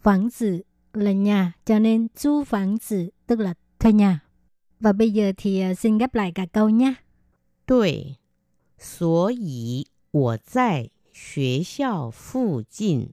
[0.00, 4.20] 房子 là nhà cho nên 租房子 tức là thuê nhà.
[4.84, 6.94] Và bây giờ thì ờ, xin gấp lại cả câu nhé.
[7.66, 8.16] 对，
[8.78, 13.12] 所以我在学校附近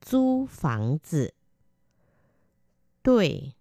[0.00, 1.34] 租房子。
[3.02, 3.54] 对，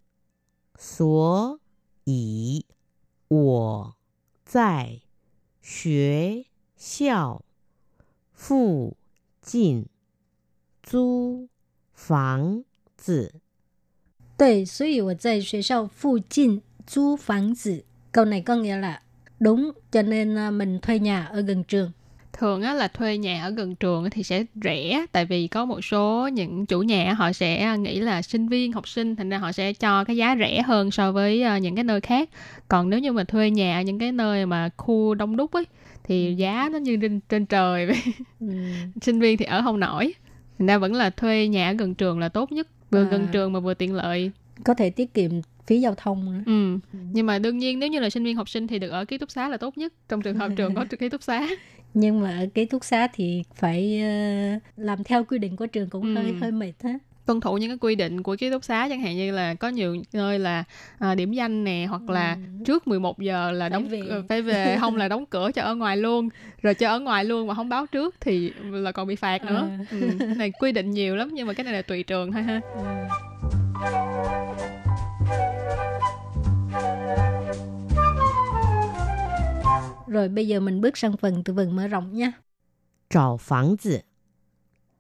[0.78, 1.60] 所
[2.06, 2.66] 以
[3.28, 3.96] 我
[4.44, 5.02] 在
[5.62, 6.46] 学
[6.76, 7.44] 校
[8.34, 8.98] 附
[9.42, 9.86] 近
[10.82, 11.50] 租
[11.94, 12.64] 房
[12.98, 13.42] 子。
[14.38, 17.81] 对，所以我在学校附近 租 phán zi.
[18.13, 19.01] Câu này có nghĩa là
[19.41, 21.91] đúng, cho nên à, mình thuê nhà ở gần trường.
[22.33, 25.81] Thường á, là thuê nhà ở gần trường thì sẽ rẻ tại vì có một
[25.85, 29.39] số những chủ nhà họ sẽ à, nghĩ là sinh viên, học sinh thành ra
[29.39, 32.31] họ sẽ cho cái giá rẻ hơn so với à, những cái nơi khác.
[32.69, 35.65] Còn nếu như mà thuê nhà ở những cái nơi mà khu đông đúc ấy
[36.05, 36.33] thì ừ.
[36.33, 38.03] giá nó như trên, trên trời vậy.
[38.41, 38.47] Ừ.
[39.03, 40.15] sinh viên thì ở không nổi.
[40.59, 43.09] Thành ra vẫn là thuê nhà ở gần trường là tốt nhất vừa à.
[43.11, 44.31] gần trường mà vừa tiện lợi
[44.65, 45.31] có thể tiết kiệm
[45.67, 46.43] phí giao thông nữa.
[46.47, 46.79] Ừ.
[46.93, 46.99] ừ.
[47.13, 49.19] Nhưng mà đương nhiên nếu như là sinh viên học sinh thì được ở ký
[49.19, 51.49] túc xá là tốt nhất trong trường hợp trường có ký túc xá.
[51.95, 54.03] Nhưng mà ở ký túc xá thì phải
[54.57, 56.23] uh, làm theo quy định của trường cũng ừ.
[56.23, 56.99] hơi hơi mệt ha.
[57.27, 59.69] tuân thủ những cái quy định của ký túc xá chẳng hạn như là có
[59.69, 60.65] nhiều nơi là
[60.99, 62.65] à, điểm danh nè hoặc là ừ.
[62.65, 65.63] trước 11 giờ là đóng phải về, ờ, phải về không là đóng cửa cho
[65.63, 66.29] ở ngoài luôn
[66.63, 69.69] rồi cho ở ngoài luôn mà không báo trước thì là còn bị phạt nữa
[69.71, 69.79] à.
[69.91, 69.97] ừ.
[70.37, 74.46] này quy định nhiều lắm nhưng mà cái này là tùy trường thôi ha ừ.
[80.17, 82.33] Rồi bây giờ mình bước sang phần từ vựng mở rộng nha.
[83.11, 83.99] Trào phẳng tử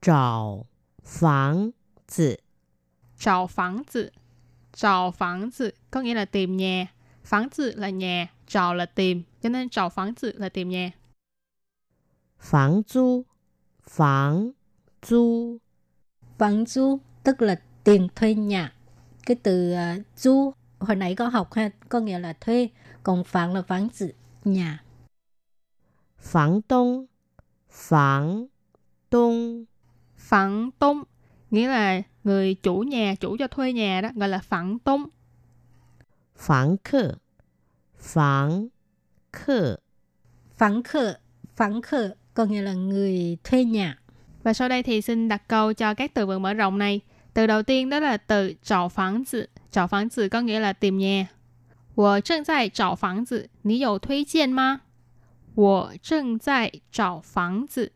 [0.02, 0.66] Trào
[1.04, 1.70] phẳng
[2.16, 2.36] tử
[3.18, 4.10] Trào phẳng tử
[4.74, 6.86] Trào phẳng tử có nghĩa là tìm nhà.
[7.24, 9.22] Phẳng tử là nhà, trào là tìm.
[9.42, 10.90] Cho nên trào phẳng tử là tìm nhà.
[12.38, 13.22] Phẳng du
[13.88, 14.50] Phẳng
[15.06, 15.56] du
[16.38, 18.72] Phẳng du tức là tiền thuê nhà.
[19.26, 22.68] Cái từ uh, du hồi nãy có học ha, có nghĩa là thuê.
[23.02, 24.12] Còn phẳng là phẳng tử,
[24.44, 24.82] nhà.
[26.25, 27.05] Phẳng đông
[27.69, 28.45] Phẳng
[29.11, 29.65] đông
[30.17, 31.03] Phẳng đông
[31.49, 35.05] nghĩa là người chủ nhà, chủ cho thuê nhà đó, gọi là phẳng đông.
[36.35, 37.11] Phẳng khờ
[37.97, 38.67] Phẳng
[39.31, 39.75] khờ
[40.53, 41.15] Phẳng khờ
[41.55, 43.99] Phẳng khờ có nghĩa là người thuê nhà.
[44.43, 47.01] Và sau đây thì xin đặt câu cho các từ vựng mở rộng này.
[47.33, 49.49] Từ đầu tiên đó là từ找房子.
[49.71, 51.27] 找房子 có nghĩa là tìm nhà.
[51.95, 54.81] 我正在找房子，你有推荐吗？
[55.55, 57.91] 我正在找房子，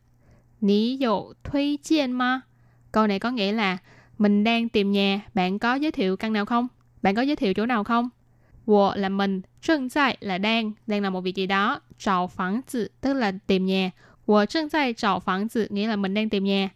[0.60, 2.44] 你有推荐吗？
[2.92, 3.78] Câu này có nghĩa là
[4.18, 6.68] mình đang tìm nhà, bạn có giới thiệu căn nào không?
[7.02, 8.10] Bạn có giới thiệu chỗ nào không?
[8.66, 11.82] 我 là mình, 正在 là đang, đang làm một việc gì đó.
[12.00, 13.92] 找房子 tức là tìm nhà.
[14.26, 16.70] 我正在找房子 nghĩa là mình đang tìm nhà.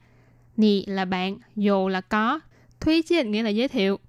[0.58, 2.40] Nì là bạn, dù là có.
[2.80, 4.00] Thuy chiên nghĩa là giới thiệu.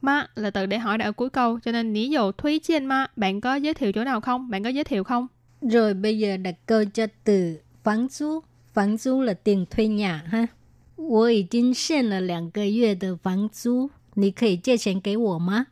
[0.00, 2.84] Ma là từ để hỏi đã ở cuối câu, cho nên ní dầu thuy chiên
[2.84, 4.50] ma, bạn có giới thiệu chỗ nào không?
[4.50, 5.26] Bạn có giới thiệu không?
[5.64, 8.40] Rồi bây giờ đặt câu cho từ phán租.
[8.74, 10.46] Phán租là tiền thuê nhà ha.
[10.96, 15.66] 我已经限了两个月的房租，你可以借钱给我吗？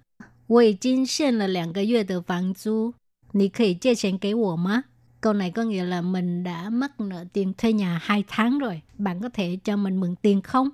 [0.46, 2.94] 我已经限了两个月的房租，
[3.32, 4.84] 你可以借钱给我吗？
[5.20, 8.82] Câu này có nghĩa là mình đã mắc nợ tiền thuê nhà 2 tháng rồi.
[8.98, 10.70] Bạn có thể cho mình mượn tiền không?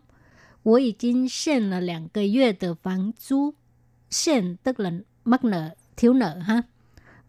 [0.62, 3.54] 我已经限了两个月的房租。
[4.10, 4.92] 限 tức là
[5.24, 6.62] mắc nợ, thiếu nợ ha.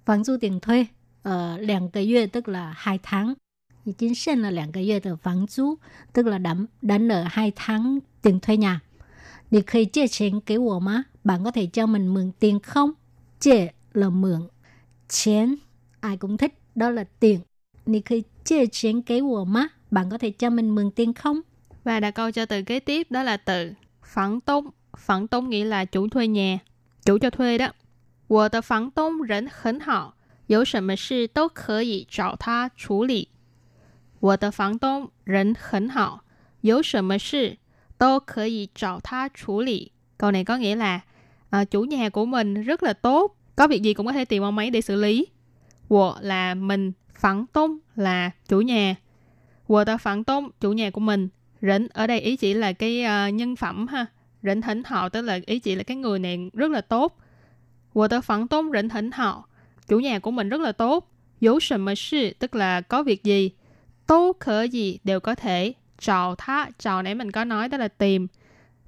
[0.06, 0.86] 房租 tiền thuê
[1.24, 3.36] ờ, 两个月 tức là hai tháng.
[3.86, 5.78] 已经限了两个月的房租
[6.12, 8.82] tức là đã, đã nợ hai tháng tiền thuê nhà.
[9.50, 11.06] 你可以借钱给我吗?
[11.24, 12.94] Bạn có thể cho mình mượn tiền không?
[13.40, 14.50] 借 là mượn.
[15.08, 15.56] 钱
[16.02, 17.42] ai cũng thích, đó là tiền.
[17.86, 19.70] 你可以借钱给我吗?
[19.92, 21.42] Bạn có thể cho mình mượn tiền không?
[21.84, 23.74] Và đặt câu cho từ kế tiếp đó là từ
[24.04, 24.70] phẳng tông.
[24.98, 26.60] Phẳng tông nghĩa là chủ thuê nhà,
[27.06, 27.68] chủ cho thuê đó.
[28.28, 30.16] 我的房东人很好。
[30.50, 33.30] 有什么事都可以找他处理。
[34.20, 36.22] 我的房东人很好，
[36.62, 37.58] 有什么事
[37.98, 39.92] 都可以找他处理。
[40.18, 41.02] Câu này có nghĩa là
[41.50, 44.44] à, chủ nhà của mình rất là tốt, có việc gì cũng có thể tìm
[44.44, 45.28] ông ấy để xử lý.
[45.88, 48.96] 我 là mình, phẳng tông là chủ nhà.
[49.68, 51.30] 我的房东 chủ nhà của mình.
[51.62, 54.06] Rỉnh ở đây ý chỉ là cái uh, nhân phẩm ha.
[54.44, 57.18] Rỉnh hỉnh hào tức là ý chỉ là cái người này rất là tốt.
[57.94, 59.49] 我的房东人很好。
[59.90, 61.12] chủ nhà của mình rất là tốt.
[61.40, 63.52] Dấu sầm mà sự tức là có việc gì.
[64.08, 65.74] Tố khở gì đều có thể.
[66.00, 68.28] Trào thá, trào nãy mình có nói đó là tìm.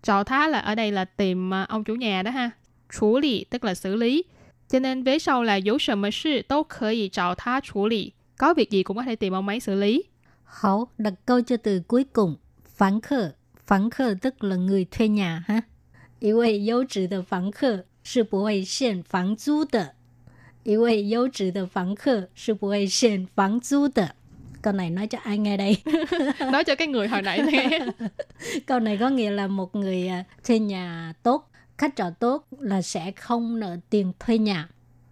[0.04, 2.52] Trào thá là ở đây là tìm à, ông chủ nhà đó ha.
[2.90, 4.24] 处lý tức là xử lý.
[4.70, 8.12] Cho nên vế sau là dấu sầm mà sự tố khở gì trào thá处lý.
[8.38, 10.04] Có việc gì cũng có thể tìm ông ấy xử lý.
[10.46, 12.36] Hảo, đặt câu cho từ cuối cùng.
[12.76, 13.32] Phán khở.
[13.68, 15.62] Phán khở tức là người thuê nhà ha.
[16.20, 19.94] 一位优质的房客是不会限房租的。
[20.64, 24.16] 一位优质的房客是不会限房租的。
[24.62, 25.78] Câu này nói cho ai nghe đây?
[26.52, 27.80] nói cho cái người hồi nãy nghe.
[28.66, 32.82] Câu này có nghĩa là một người à, thuê nhà tốt, khách trọ tốt là
[32.82, 34.70] sẽ không nợ tiền thuê nhà.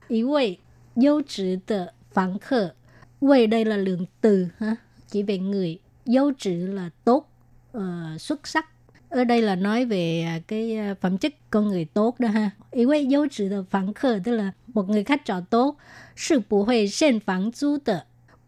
[0.07, 0.59] Ý vị
[0.95, 2.75] 优质的房客
[3.21, 4.75] Vị đây là lượng từ ha,
[5.07, 7.29] chỉ về người.优质là tốt,
[7.77, 7.81] uh,
[8.19, 8.65] xuất sắc
[9.10, 12.50] ở đây là nói về à, cái à, phẩm chất con người tốt đó ha.
[12.70, 15.76] Ý vị dấu trừ được phản khờ tức là một người khách trọ tốt
[16.16, 17.98] sự bù hội sen phản du tờ.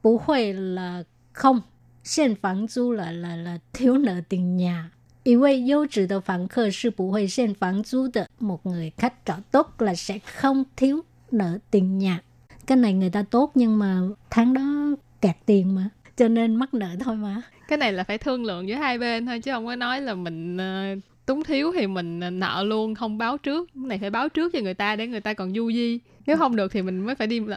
[0.03, 1.61] Bù hội là không,
[2.05, 4.91] sen phản du là, là, là thiếu nợ tiền nhà.
[5.25, 8.25] Ý vị dấu trừ được phản khờ sự bù hội sen phản du tờ.
[8.41, 12.23] Một người khách trọ tốt là sẽ không thiếu nợ tiền nhà.
[12.67, 16.75] Cái này người ta tốt nhưng mà tháng đó kẹt tiền mà cho nên mắc
[16.75, 19.67] nợ thôi mà cái này là phải thương lượng với hai bên thôi chứ không
[19.67, 23.71] có nói là mình uh, túng thiếu thì mình ờ, nợ luôn không báo trước
[23.75, 26.37] cái này phải báo trước cho người ta để người ta còn du di nếu
[26.37, 27.51] không được thì mình mới phải đi uh,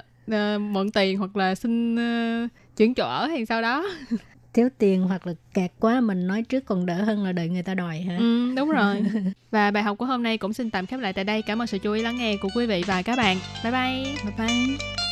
[0.61, 3.85] mượn tiền hoặc là xin uh, chuyển chỗ ở hay sau đó
[4.55, 7.63] thiếu tiền hoặc là kẹt quá mình nói trước còn đỡ hơn là đợi người
[7.63, 8.17] ta đòi hả?
[8.17, 9.03] Ừ, đúng rồi.
[9.51, 11.41] và bài học của hôm nay cũng xin tạm khép lại tại đây.
[11.41, 13.37] Cảm ơn sự chú ý lắng nghe của quý vị và các bạn.
[13.63, 14.15] Bye bye.
[14.23, 15.04] Bye bye.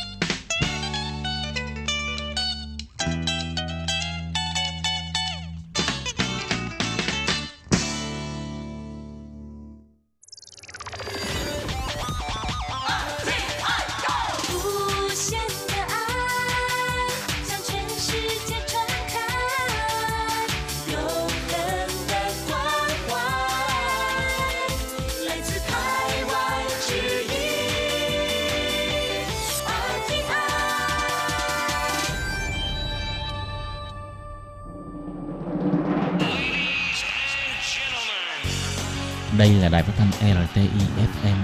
[39.44, 41.36] Đây là đài phát thanh RTI FM,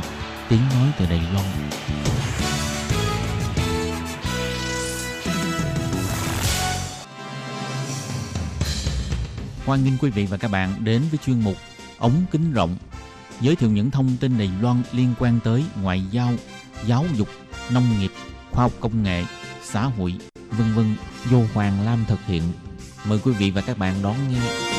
[0.48, 1.46] tiếng nói từ Đài Loan.
[9.66, 11.56] Hoan nghênh quý vị và các bạn đến với chuyên mục
[11.98, 12.76] Ống kính rộng,
[13.40, 16.32] giới thiệu những thông tin Đài Loan liên quan tới ngoại giao,
[16.86, 17.28] giáo dục,
[17.70, 18.10] nông nghiệp,
[18.50, 19.24] khoa học công nghệ,
[19.62, 20.14] xã hội,
[20.50, 20.96] vân vân
[21.30, 22.42] do Hoàng Lam thực hiện.
[23.04, 24.70] Mời quý vị và các bạn đón nghe.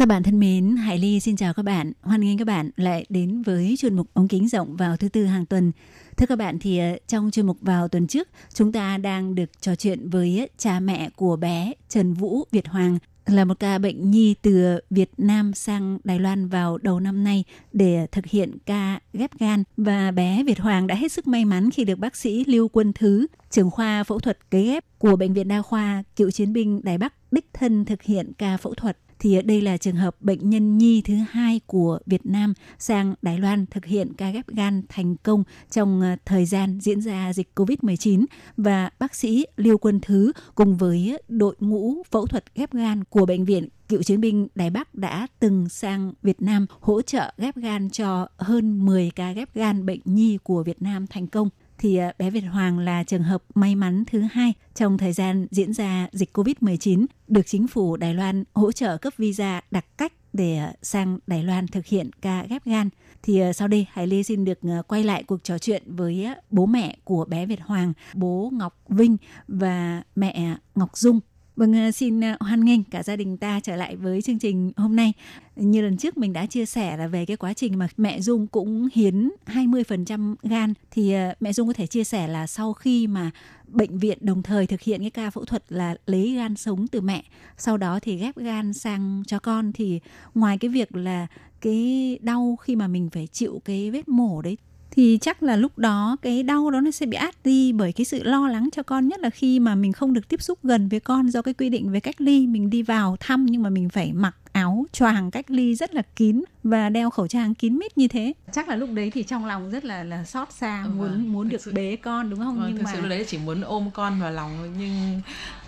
[0.00, 1.92] Các bạn thân mến, Hải Ly xin chào các bạn.
[2.00, 5.24] Hoan nghênh các bạn lại đến với chuyên mục ống kính rộng vào thứ tư
[5.24, 5.72] hàng tuần.
[6.16, 9.50] Thưa các bạn thì ờ, trong chuyên mục vào tuần trước, chúng ta đang được
[9.60, 14.10] trò chuyện với cha mẹ của bé Trần Vũ Việt Hoàng là một ca bệnh
[14.10, 19.00] nhi từ Việt Nam sang Đài Loan vào đầu năm nay để thực hiện ca
[19.12, 22.44] ghép gan và bé Việt Hoàng đã hết sức may mắn khi được bác sĩ
[22.44, 26.30] Lưu Quân Thứ, trưởng khoa phẫu thuật cấy ghép của bệnh viện đa khoa cựu
[26.30, 29.96] chiến binh Đài Bắc đích thân thực hiện ca phẫu thuật thì đây là trường
[29.96, 34.30] hợp bệnh nhân nhi thứ hai của Việt Nam sang Đài Loan thực hiện ca
[34.30, 38.24] ghép gan thành công trong ờ, thời gian diễn ra dịch COVID-19
[38.56, 43.26] và bác sĩ Liêu Quân Thứ cùng với đội ngũ phẫu thuật ghép gan của
[43.26, 47.56] bệnh viện cựu chiến binh Đài Bắc đã từng sang Việt Nam hỗ trợ ghép
[47.56, 51.48] gan cho hơn 10 ca ghép gan bệnh nhi của Việt Nam thành công
[51.80, 55.46] thì à, bé Việt Hoàng là trường hợp may mắn thứ hai trong thời gian
[55.50, 60.12] diễn ra dịch COVID-19 được chính phủ Đài Loan hỗ trợ cấp visa đặc cách
[60.32, 62.88] để à, sang Đài Loan thực hiện ca ghép gan.
[63.22, 66.66] Thì à, sau đây Hải Lê xin được quay lại cuộc trò chuyện với bố
[66.66, 69.16] mẹ của bé Việt Hoàng, bố Ngọc Vinh
[69.48, 71.20] và mẹ Ngọc Dung.
[71.60, 74.72] Vâng, ờ, xin ờ, hoan nghênh cả gia đình ta trở lại với chương trình
[74.76, 75.12] hôm nay.
[75.56, 78.46] Như lần trước mình đã chia sẻ là về cái quá trình mà mẹ Dung
[78.46, 83.06] cũng hiến 20% gan thì ờ, mẹ Dung có thể chia sẻ là sau khi
[83.06, 83.30] mà
[83.66, 87.00] bệnh viện đồng thời thực hiện cái ca phẫu thuật là lấy gan sống từ
[87.00, 87.24] mẹ,
[87.56, 90.00] sau đó thì ghép gan sang cho con thì
[90.34, 91.26] ngoài cái việc là
[91.60, 94.56] cái đau khi mà mình phải chịu cái vết mổ đấy
[94.90, 98.04] thì chắc là lúc đó cái đau đó nó sẽ bị át đi bởi cái
[98.04, 100.88] sự lo lắng cho con nhất là khi mà mình không được tiếp xúc gần
[100.88, 102.46] với con do cái quy định về cách ly.
[102.46, 106.02] Mình đi vào thăm nhưng mà mình phải mặc áo choàng cách ly rất là
[106.16, 108.32] kín và đeo khẩu trang kín mít như thế.
[108.52, 111.48] Chắc là lúc đấy thì trong lòng rất là là xót xa ừ, muốn muốn
[111.48, 111.72] được sự...
[111.72, 112.60] bế con đúng không?
[112.60, 115.20] Vâng, nhưng thực mà sự lúc đấy chỉ muốn ôm con vào lòng nhưng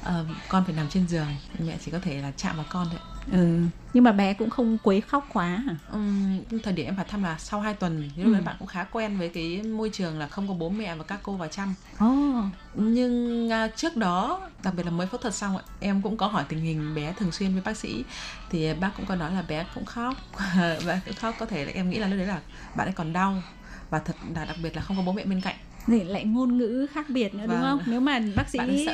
[0.02, 1.26] uh, con phải nằm trên giường
[1.58, 3.00] mẹ chỉ có thể là chạm vào con thôi
[3.32, 3.62] ừ
[3.92, 5.76] nhưng mà bé cũng không quấy khóc quá hả?
[5.92, 5.98] Ừ,
[6.62, 8.32] thời điểm em vào thăm là sau 2 tuần thì lúc ừ.
[8.32, 11.04] đấy bạn cũng khá quen với cái môi trường là không có bố mẹ và
[11.04, 11.74] các cô vào chăm.
[12.04, 12.44] Oh.
[12.74, 16.44] Nhưng uh, trước đó đặc biệt là mới phẫu thuật xong em cũng có hỏi
[16.48, 18.04] tình hình bé thường xuyên với bác sĩ
[18.50, 20.14] thì bác cũng có nói là bé cũng khóc
[20.84, 22.40] và cũng khóc có thể là em nghĩ là lúc đấy là
[22.74, 23.42] bạn ấy còn đau
[23.90, 25.56] và thật là đặc biệt là không có bố mẹ bên cạnh
[25.86, 27.48] để lại ngôn ngữ khác biệt nữa vâng.
[27.48, 28.86] đúng không nếu mà bác sĩ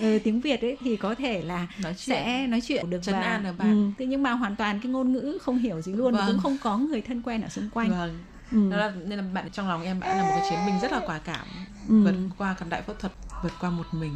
[0.00, 2.16] ừ, tiếng việt ấy thì có thể là nói chuyện.
[2.16, 3.70] sẽ nói chuyện được Trấn và an được bạn.
[3.70, 6.26] Ừ, thế nhưng mà hoàn toàn cái ngôn ngữ không hiểu gì luôn vâng.
[6.26, 8.18] cũng không có người thân quen ở xung quanh vâng.
[8.52, 8.70] Ừ.
[8.70, 10.92] Đó là, nên là bạn trong lòng em bạn là một cái chiến binh rất
[10.92, 11.46] là quả cảm
[11.88, 12.02] ừ.
[12.04, 14.12] vượt qua cả đại phẫu thuật vượt qua một mình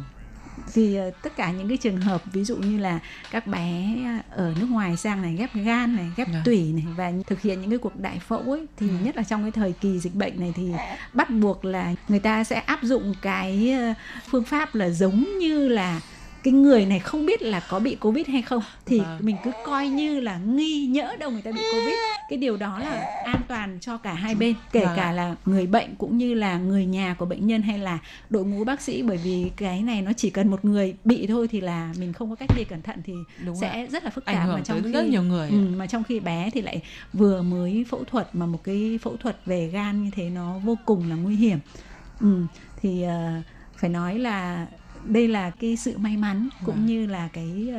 [0.73, 2.99] thì uh, tất cả những cái trường hợp ví dụ như là
[3.31, 3.95] các bé
[4.29, 6.35] ở nước ngoài sang này ghép gan này ghép yeah.
[6.35, 6.41] Dạ.
[6.45, 8.99] tủy này và thực hiện những cái cuộc đại phẫu ấy thì yeah.
[8.99, 9.05] Dạ.
[9.05, 10.71] nhất là trong cái thời kỳ dịch bệnh này thì
[11.13, 13.93] bắt buộc là người ta sẽ áp dụng cái ờ,
[14.27, 16.01] phương pháp là giống như là
[16.45, 19.19] cái người này không biết là có bị covid hay không thì vâng.
[19.21, 21.95] mình cứ coi như là nghi nhỡ đâu người ta bị covid
[22.29, 24.95] cái điều đó là an toàn cho cả hai bên kể vâng.
[24.95, 28.45] cả là người bệnh cũng như là người nhà của bệnh nhân hay là đội
[28.45, 31.61] ngũ bác sĩ bởi vì cái này nó chỉ cần một người bị thôi thì
[31.61, 33.13] là mình không có cách ly cẩn thận thì
[33.45, 33.87] Đúng sẽ rồi.
[33.87, 36.49] rất là phức tạp mà trong khi rất nhiều người ừ, mà trong khi bé
[36.53, 36.81] thì lại
[37.13, 40.77] vừa mới phẫu thuật mà một cái phẫu thuật về gan như thế nó vô
[40.85, 41.59] cùng là nguy hiểm
[42.19, 42.45] ừ,
[42.81, 43.43] thì uh,
[43.75, 44.67] phải nói là
[45.05, 46.85] đây là cái sự may mắn cũng vâng.
[46.85, 47.73] như là cái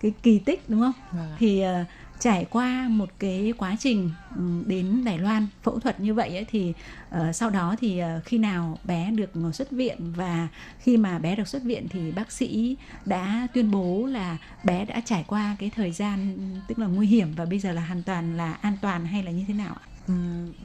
[0.00, 1.36] cái kỳ tích đúng không vâng.
[1.38, 1.86] thì uh,
[2.22, 6.46] trải qua một cái quá trình ừ, đến Đài Loan phẫu thuật như vậy ấy,
[6.50, 6.72] thì
[7.10, 10.48] uh, sau đó thì uh, khi nào bé được xuất viện và
[10.78, 15.00] khi mà bé được xuất viện thì bác sĩ đã tuyên bố là bé đã
[15.04, 16.36] trải qua cái thời gian
[16.68, 19.30] tức là nguy hiểm và bây giờ là hoàn toàn là an toàn hay là
[19.30, 19.86] như thế nào ạ?
[20.06, 20.14] Ừ,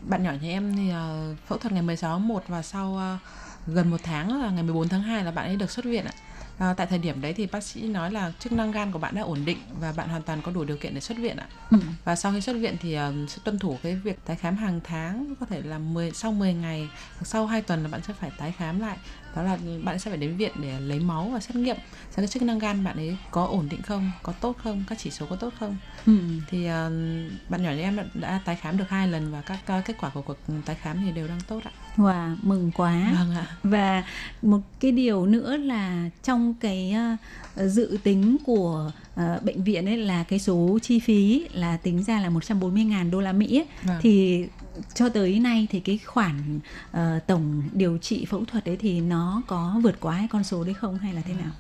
[0.07, 3.21] bạn nhỏ nhà em thì uh, phẫu thuật ngày 16 tháng 1 và sau uh,
[3.68, 6.11] gần một tháng là ngày 14 tháng 2 là bạn ấy được xuất viện ạ.
[6.57, 9.15] À, tại thời điểm đấy thì bác sĩ nói là chức năng gan của bạn
[9.15, 11.47] đã ổn định và bạn hoàn toàn có đủ điều kiện để xuất viện ạ.
[11.72, 11.78] Ừ.
[12.03, 14.80] Và sau khi xuất viện thì uh, sẽ tuân thủ cái việc tái khám hàng
[14.84, 18.13] tháng có thể là 10 sau 10 ngày hoặc sau 2 tuần là bạn sẽ
[18.13, 18.97] phải tái khám lại.
[19.38, 22.27] Đó là bạn sẽ phải đến viện để lấy máu và xét nghiệm xem cái
[22.27, 25.25] chức năng gan bạn ấy có ổn định không, có tốt không, các chỉ số
[25.25, 25.77] có tốt không.
[26.05, 26.17] Ừ.
[26.49, 26.71] Thì uh,
[27.49, 29.95] bạn nhỏ nhà em đã, đã tái khám được hai lần và các uh, kết
[29.99, 31.71] quả của cuộc tái khám thì đều đang tốt ạ.
[31.97, 33.13] Wow, mừng quá.
[33.17, 33.57] Vâng ạ.
[33.63, 34.03] Và
[34.41, 39.97] một cái điều nữa là trong cái uh, dự tính của uh, bệnh viện ấy
[39.97, 43.97] là cái số chi phí là tính ra là 140.000 đô la Mỹ ấy, vâng.
[44.01, 44.45] thì
[44.93, 46.59] cho tới nay thì cái khoản
[46.91, 50.63] uh, tổng điều trị phẫu thuật đấy thì nó có vượt quá cái con số
[50.63, 51.51] đấy không hay là thế nào?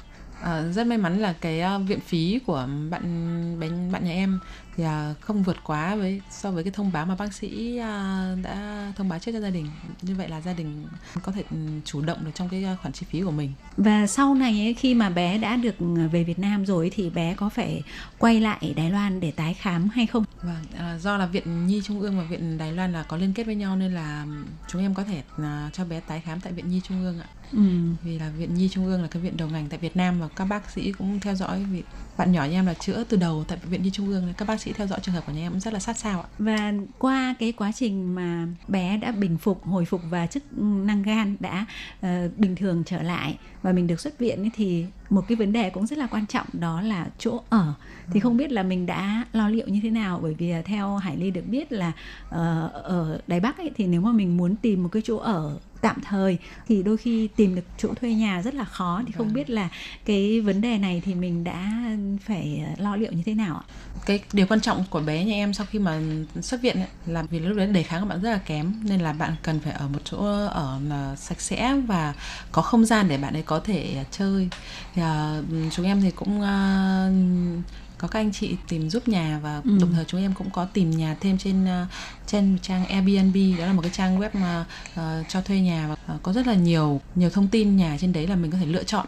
[0.41, 4.39] À, rất may mắn là cái uh, viện phí của bạn bạn bạn nhà em
[4.77, 8.43] thì uh, không vượt quá với so với cái thông báo mà bác sĩ uh,
[8.43, 9.67] đã thông báo trước cho gia đình
[10.01, 10.87] như vậy là gia đình
[11.23, 14.35] có thể ừ, chủ động được trong cái khoản chi phí của mình và sau
[14.35, 15.75] này ấy, khi mà bé đã được
[16.11, 17.83] về Việt Nam rồi thì bé có phải
[18.17, 20.23] quay lại Đài Loan để tái khám hay không?
[20.41, 23.33] Vâng, à, do là viện Nhi Trung ương và viện Đài Loan là có liên
[23.33, 24.25] kết với nhau nên là
[24.67, 27.27] chúng em có thể uh, cho bé tái khám tại viện Nhi Trung ương ạ.
[27.51, 27.59] Ừ.
[28.03, 30.27] Vì là viện Nhi Trung ương là cái viện đầu ngành tại Việt Nam và
[30.35, 31.83] các bác sĩ cũng theo dõi vì
[32.17, 34.33] bạn nhỏ nhà em là chữa từ đầu tại bệnh viện Nhi Trung ương nên
[34.33, 36.21] các bác sĩ theo dõi trường hợp của nhà em cũng rất là sát sao
[36.21, 36.27] ạ.
[36.39, 41.03] Và qua cái quá trình mà bé đã bình phục, hồi phục và chức năng
[41.03, 41.65] gan đã
[42.05, 45.51] uh, bình thường trở lại và mình được xuất viện ấy, thì một cái vấn
[45.51, 47.73] đề cũng rất là quan trọng đó là chỗ ở
[48.11, 50.97] thì không biết là mình đã lo liệu như thế nào bởi vì ờ, theo
[50.97, 51.87] Hải Ly được biết là
[52.27, 52.33] uh,
[52.73, 56.01] ở Đài Bắc ấy, thì nếu mà mình muốn tìm một cái chỗ ở tạm
[56.01, 59.33] thời thì đôi khi tìm được chỗ thuê nhà rất là khó thì không vâng.
[59.33, 59.69] biết là
[60.05, 61.81] cái vấn đề này thì mình đã
[62.25, 63.65] phải lo liệu như thế nào ạ?
[64.05, 65.99] Cái điều quan trọng của bé nhà em sau khi mà
[66.41, 68.99] xuất viện ấy, là vì lúc đấy đề kháng của bạn rất là kém nên
[68.99, 70.17] là bạn cần phải ở một chỗ
[70.47, 72.13] ở là sạch sẽ và
[72.51, 74.49] có không gian để bạn ấy có thể chơi.
[74.95, 77.63] Thì uh, chúng em thì cũng uh,
[77.97, 79.77] có các anh chị tìm giúp nhà và ừ.
[79.81, 81.87] đồng thời chúng em cũng có tìm nhà thêm trên uh,
[82.27, 86.13] trên trang Airbnb đó là một cái trang web mà uh, cho thuê nhà và
[86.15, 88.65] uh, có rất là nhiều nhiều thông tin nhà trên đấy là mình có thể
[88.65, 89.07] lựa chọn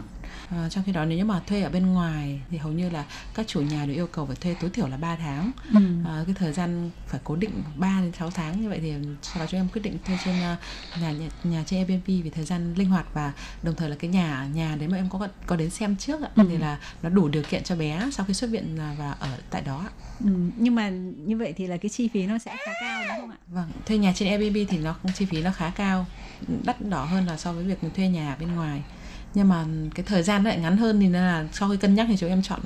[0.50, 3.06] À, trong khi đó nếu như mà thuê ở bên ngoài thì hầu như là
[3.34, 5.80] các chủ nhà đều yêu cầu phải thuê tối thiểu là 3 tháng ừ.
[6.06, 9.39] à, cái thời gian phải cố định 3 đến 6 tháng như vậy thì sau
[9.39, 12.45] đó chúng em quyết định thuê trên uh, nhà, nhà nhà trên Airbnb vì thời
[12.45, 13.34] gian linh hoạt và
[13.64, 16.30] đồng thời là cái nhà nhà đấy mà em có có đến xem trước ạ
[16.36, 16.43] ừ.
[16.50, 19.62] thì là nó đủ điều kiện cho bé sau khi xuất viện và ở tại
[19.62, 19.86] đó
[20.20, 20.30] ừ.
[20.58, 23.32] nhưng mà như vậy thì là cái chi phí nó sẽ khá cao đúng không
[23.32, 23.38] ạ?
[23.47, 26.06] Vâng, thuê nhà trên Airbnb thì nó chi phí nó khá cao
[26.64, 28.82] đắt đỏ hơn là so với việc thuê nhà bên ngoài
[29.34, 29.65] nhưng mà
[29.95, 32.30] cái thời gian lại ngắn hơn thì nên là sau khi cân nhắc thì chúng
[32.30, 32.59] em chọn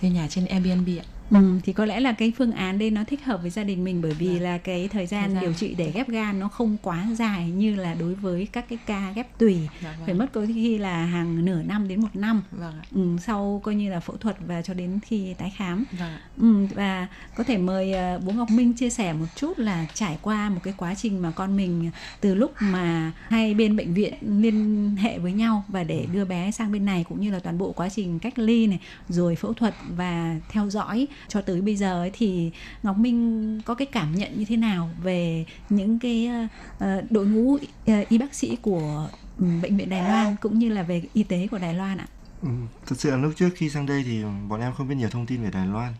[0.00, 1.06] thuê nhà trên Airbnb ạ.
[1.30, 3.84] Ừ, thì có lẽ là cái phương án đây nó thích hợp với gia đình
[3.84, 4.42] mình bởi vì à.
[4.42, 7.94] là cái thời gian, điều trị để ghép gan nó không quá dài như là
[7.94, 9.68] đối với các cái ca ghép tùy.
[9.82, 10.06] Dạ, vâng.
[10.06, 12.42] phải mất có khi là hàng nửa năm đến một năm.
[12.50, 15.84] Vâng ừ, sau coi như là phẫu thuật và cho đến khi tái khám.
[15.98, 19.86] Vâng ừ, và có thể mời uh, bố Ngọc Minh chia sẻ một chút là
[19.94, 23.94] trải qua một cái quá trình mà con mình từ lúc mà hai bên bệnh
[23.94, 27.38] viện liên hệ với nhau và để đưa bé sang bên này cũng như là
[27.38, 31.60] toàn bộ quá trình cách ly này rồi phẫu thuật và theo dõi cho tới
[31.60, 32.50] bây giờ ấy, thì
[32.82, 36.30] Ngọc Minh có cái cảm nhận như thế nào về những cái
[36.76, 39.08] uh, đội ngũ uh, y bác sĩ của
[39.38, 42.06] bệnh viện Đài Loan cũng như là về y tế của Đài Loan ạ?
[42.42, 42.48] Ừ,
[42.86, 45.26] thật sự là lúc trước khi sang đây thì bọn em không biết nhiều thông
[45.26, 45.92] tin về Đài Loan.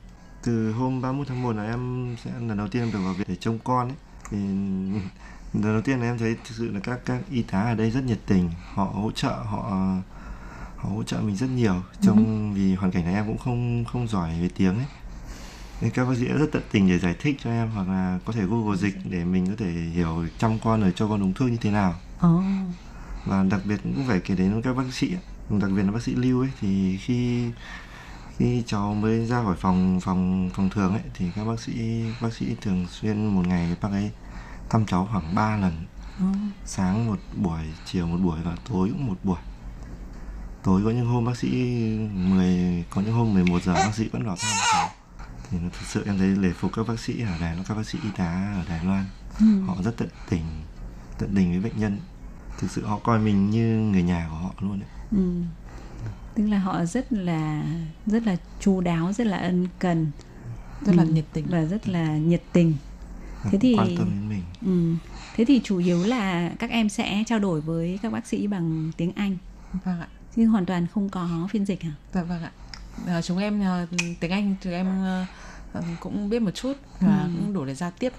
[0.42, 3.36] Từ hôm 31 tháng 1 là em sẽ lần đầu tiên được vào viện để
[3.40, 3.96] trông con ấy.
[4.30, 4.36] Thì
[5.62, 7.90] lần đầu tiên là em thấy thực sự là các các y tá ở đây
[7.90, 9.92] rất nhiệt tình, họ hỗ trợ, họ
[10.78, 12.58] họ hỗ trợ mình rất nhiều trong ừ.
[12.58, 14.86] vì hoàn cảnh này em cũng không không giỏi về tiếng ấy
[15.80, 18.32] nên các bác sĩ rất tận tình để giải thích cho em hoặc là có
[18.32, 21.50] thể google dịch để mình có thể hiểu chăm con rồi cho con uống thuốc
[21.50, 21.94] như thế nào.
[22.26, 22.44] Oh.
[23.26, 25.16] và đặc biệt cũng phải kể đến các bác sĩ
[25.50, 27.50] đặc biệt là bác sĩ lưu ấy thì khi
[28.36, 32.32] khi cháu mới ra khỏi phòng phòng phòng thường ấy thì các bác sĩ bác
[32.32, 34.10] sĩ thường xuyên một ngày bác ấy
[34.70, 35.86] thăm cháu khoảng 3 lần.
[36.24, 36.36] Oh.
[36.64, 39.38] sáng một buổi chiều một buổi và tối cũng một buổi.
[40.62, 41.48] Tối có những hôm bác sĩ
[42.12, 44.97] 10 có những hôm 11 giờ bác sĩ vẫn vào thăm cháu
[45.50, 47.86] thì thực sự em thấy lễ phục các bác sĩ ở Đài Loan các bác
[47.86, 49.04] sĩ y tá ở Đài Loan
[49.40, 49.60] ừ.
[49.66, 50.44] họ rất tận tình
[51.18, 51.98] tận tình với bệnh nhân.
[52.58, 54.88] Thực sự họ coi mình như người nhà của họ luôn đấy.
[55.10, 55.42] Ừ.
[56.34, 57.64] tức là họ rất là
[58.06, 60.10] rất là chu đáo rất là ân cần.
[60.86, 61.08] Rất là ừ.
[61.08, 61.46] nhiệt tình.
[61.48, 62.74] Và rất là nhiệt tình.
[63.50, 64.42] Thế thì quan tâm đến mình.
[64.62, 64.94] Ừ.
[65.36, 68.92] thế thì chủ yếu là các em sẽ trao đổi với các bác sĩ bằng
[68.96, 69.36] tiếng anh.
[69.84, 70.08] Vâng ạ.
[70.36, 71.92] Chứ hoàn toàn không có phiên dịch hả?
[72.12, 72.50] Dạ vâng ạ
[73.06, 73.62] à, chúng em
[74.20, 74.86] tiếng anh chúng em
[75.72, 77.30] Ờ, cũng biết một chút và ừ.
[77.40, 78.12] cũng đủ để giao tiếp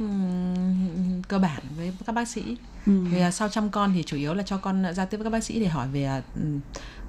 [1.28, 3.04] cơ bản với các bác sĩ ừ.
[3.04, 5.44] vì sau chăm con thì chủ yếu là cho con giao tiếp với các bác
[5.44, 6.22] sĩ để hỏi về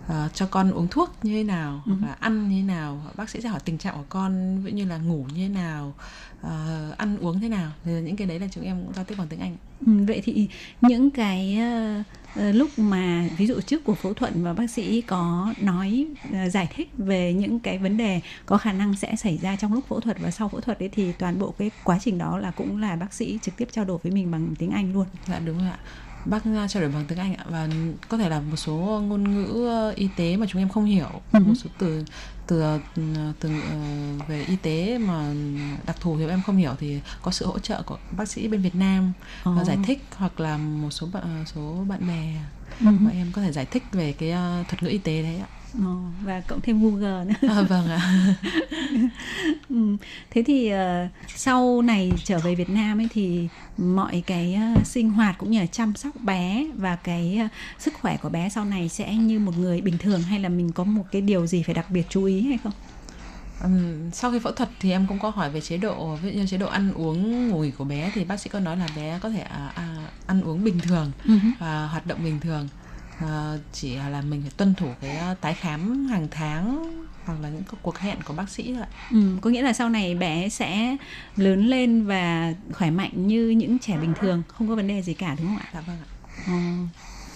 [0.06, 1.92] uh, cho con uống thuốc như thế nào ừ.
[2.00, 4.84] và ăn như thế nào bác sĩ sẽ hỏi tình trạng của con ví như
[4.84, 5.94] là ngủ như thế nào
[6.40, 9.14] uh, ăn uống thế nào thì những cái đấy là chúng em cũng giao tiếp
[9.18, 9.56] bằng tiếng anh
[9.86, 10.48] ừ, vậy thì
[10.80, 11.58] những cái
[12.00, 12.06] uh,
[12.36, 16.48] Ờ, lúc mà ví dụ trước cuộc phẫu thuật và bác sĩ có nói ờ,
[16.48, 19.84] giải thích về những cái vấn đề có khả năng sẽ xảy ra trong lúc
[19.88, 22.50] phẫu thuật và sau phẫu thuật ấy, thì toàn bộ cái quá trình đó là
[22.50, 25.06] cũng là bác sĩ trực tiếp trao đổi với mình bằng tiếng Anh luôn.
[25.28, 25.78] Dạ đúng rồi ạ
[26.24, 27.68] bác trao đổi bằng tiếng Anh ạ và
[28.08, 31.46] có thể là một số ngôn ngữ y tế mà chúng em không hiểu uh-huh.
[31.46, 32.04] một số từ
[32.46, 32.78] từ
[33.40, 35.32] từ uh, về y tế mà
[35.86, 38.62] đặc thù thì em không hiểu thì có sự hỗ trợ của bác sĩ bên
[38.62, 39.12] Việt Nam
[39.50, 39.66] oh.
[39.66, 42.34] giải thích hoặc là một số bạn số bạn bè
[42.80, 43.04] uh-huh.
[43.04, 45.46] bọn em có thể giải thích về cái uh, thuật ngữ y tế đấy ạ.
[45.78, 47.48] Ồ, và cộng thêm Google nữa.
[47.48, 48.00] À, vâng ạ.
[49.68, 49.96] ừ.
[50.30, 53.48] Thế thì uh, sau này trở về Việt Nam ấy thì
[53.78, 57.94] mọi cái uh, sinh hoạt cũng như là chăm sóc bé và cái uh, sức
[57.94, 60.84] khỏe của bé sau này sẽ như một người bình thường hay là mình có
[60.84, 62.72] một cái điều gì phải đặc biệt chú ý hay không?
[63.64, 66.38] Um, sau khi phẫu thuật thì em cũng có hỏi về chế độ ví dụ
[66.38, 68.88] như chế độ ăn uống ngủ nghỉ của bé thì bác sĩ có nói là
[68.96, 69.96] bé có thể à, à,
[70.26, 71.52] ăn uống bình thường uh-huh.
[71.58, 72.68] và hoạt động bình thường
[73.72, 76.94] chỉ là mình phải tuân thủ cái ờ, tái khám hàng tháng
[77.24, 80.14] hoặc là những cuộc hẹn của bác sĩ thôi ừ, có nghĩa là sau này
[80.14, 80.96] bé sẽ
[81.36, 85.14] lớn lên và khỏe mạnh như những trẻ bình thường không có vấn đề gì
[85.14, 85.70] cả đúng không ạ?
[85.74, 86.08] Dạ vâng ạ.
[86.46, 86.52] Ừ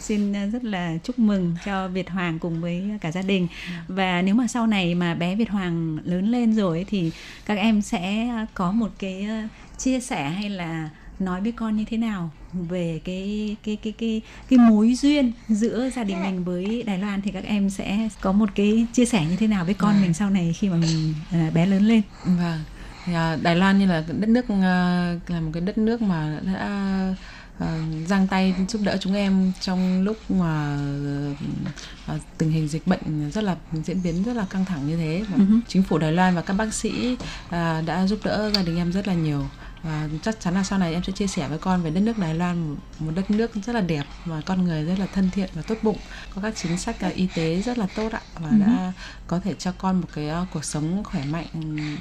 [0.05, 3.49] xin rất là chúc mừng cho Việt Hoàng cùng với cả gia đình.
[3.89, 7.11] Và nếu mà sau này mà bé Việt Hoàng lớn lên rồi thì
[7.47, 9.28] các em sẽ có một cái
[9.78, 12.30] chia sẻ hay là nói với con như thế nào
[12.69, 17.23] về cái cái cái cái cái mối duyên giữa gia đình mình với Đài Loan
[17.23, 20.03] thì các em sẽ có một cái chia sẻ như thế nào với con vâng.
[20.03, 22.03] mình sau này khi mà mình à, bé lớn lên.
[22.25, 22.61] Vâng.
[23.07, 27.15] À, Đài Loan như là đất nước à, là một cái đất nước mà đã
[27.59, 30.79] uh, giang tay giúp đỡ chúng em trong lúc mà
[32.15, 35.23] uh, tình hình dịch bệnh rất là diễn biến rất là căng thẳng như thế.
[35.37, 35.61] Uh-huh.
[35.69, 37.51] Chính phủ Đài Loan và các bác sĩ uh,
[37.87, 39.47] đã giúp đỡ gia đình em rất là nhiều
[39.85, 42.18] và chắc chắn là sau này em sẽ chia sẻ với con về đất nước
[42.18, 45.51] Đài Loan một đất nước rất là đẹp và con người rất là thân thiện
[45.55, 45.97] và tốt bụng
[46.35, 48.57] có các chính sách à, y tế rất là tốt ạ và ừ.
[48.61, 48.93] đã
[49.26, 51.47] có thể cho con một cái à, cuộc sống khỏe mạnh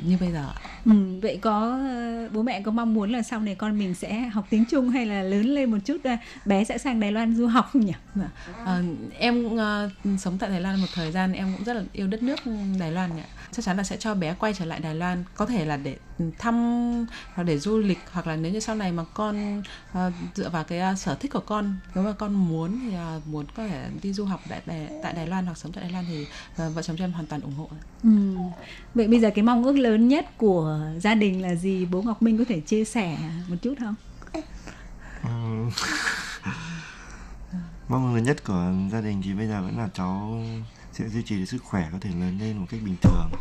[0.05, 0.49] như bây giờ
[0.86, 4.19] ừ, vậy có ờ, bố mẹ có mong muốn là sau này con mình sẽ
[4.19, 7.36] học tiếng Trung hay là lớn lên một chút à, bé sẽ sang Đài Loan
[7.36, 7.93] du học không nhỉ?
[8.65, 8.81] À,
[9.17, 12.23] em uh, sống tại Đài Loan một thời gian em cũng rất là yêu đất
[12.23, 12.39] nước
[12.79, 15.45] Đài Loan ạ chắc chắn là sẽ cho bé quay trở lại Đài Loan có
[15.45, 15.97] thể là để
[16.38, 16.56] thăm
[17.34, 20.64] hoặc để du lịch hoặc là nếu như sau này mà con uh, dựa vào
[20.64, 23.89] cái uh, sở thích của con nếu mà con muốn thì uh, muốn có thể
[24.01, 26.76] đi du học tại Đài, tại Đài Loan hoặc sống tại Đài Loan thì uh,
[26.76, 27.70] vợ chồng em hoàn toàn ủng hộ.
[28.04, 28.10] Ừ.
[28.95, 31.86] Vậy bây giờ cái mong ước lớn nhất của gia đình là gì?
[31.86, 33.95] Bố Ngọc Minh có thể chia sẻ một chút không?
[37.88, 40.41] mong ước lớn nhất của gia đình thì bây giờ vẫn là cháu
[40.94, 43.32] sẽ duy trì được sức khỏe có thể lớn lên một cách bình thường.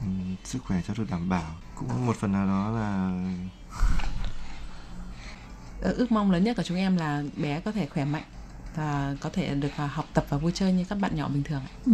[0.00, 0.06] Ừ,
[0.44, 1.54] sức khỏe cho được đảm bảo.
[1.74, 3.12] Cũng một phần nào đó là
[5.80, 8.24] ước mong lớn nhất của chúng em là bé có thể khỏe mạnh
[8.76, 11.42] và có thể được à, học tập và vui chơi như các bạn nhỏ bình
[11.42, 11.62] thường.
[11.86, 11.92] Ừ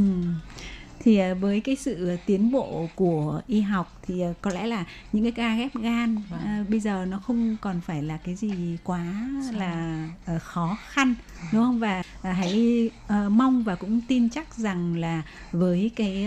[1.03, 4.84] thì à, với cái sự tiến bộ của y học thì à, có lẽ là
[5.12, 6.40] những cái ca ghép gan vâng.
[6.40, 9.05] à, bây giờ nó không còn phải là cái gì quá
[9.53, 11.14] là uh, khó khăn
[11.53, 15.22] đúng không và uh, hãy uh, mong và cũng tin chắc rằng là
[15.53, 16.26] với cái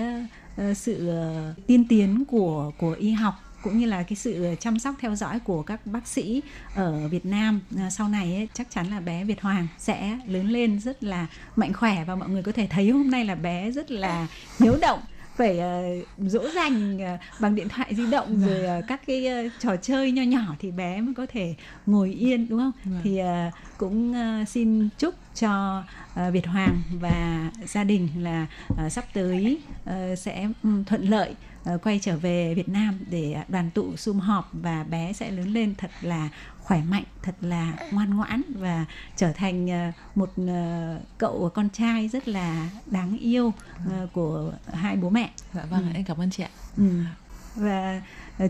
[0.61, 4.79] uh, sự uh, tiên tiến của của y học cũng như là cái sự chăm
[4.79, 6.41] sóc theo dõi của các bác sĩ
[6.75, 10.49] ở Việt Nam à, sau này ấy, chắc chắn là bé Việt Hoàng sẽ lớn
[10.49, 13.71] lên rất là mạnh khỏe và mọi người có thể thấy hôm nay là bé
[13.71, 14.27] rất là
[14.59, 14.99] hiếu động
[15.35, 19.51] phải uh, dỗ dành uh, bằng điện thoại di động rồi uh, các cái uh,
[19.59, 21.55] trò chơi nho nhỏ thì bé mới có thể
[21.85, 22.71] ngồi yên đúng không?
[22.83, 22.99] Vâng.
[23.03, 28.47] Thì uh, cũng uh, xin chúc cho uh, Việt Hoàng và gia đình là
[28.85, 31.35] uh, sắp tới uh, sẽ um, thuận lợi
[31.83, 35.75] quay trở về Việt Nam để đoàn tụ sum họp và bé sẽ lớn lên
[35.77, 36.29] thật là
[36.63, 38.85] khỏe mạnh thật là ngoan ngoãn và
[39.15, 39.67] trở thành
[40.15, 40.33] một
[41.17, 43.53] cậu con trai rất là đáng yêu
[44.13, 45.31] của hai bố mẹ.
[45.53, 45.93] Dạ vâng, ừ.
[45.95, 46.49] em cảm ơn chị ạ.
[46.77, 46.83] Ừ.
[47.55, 48.01] Và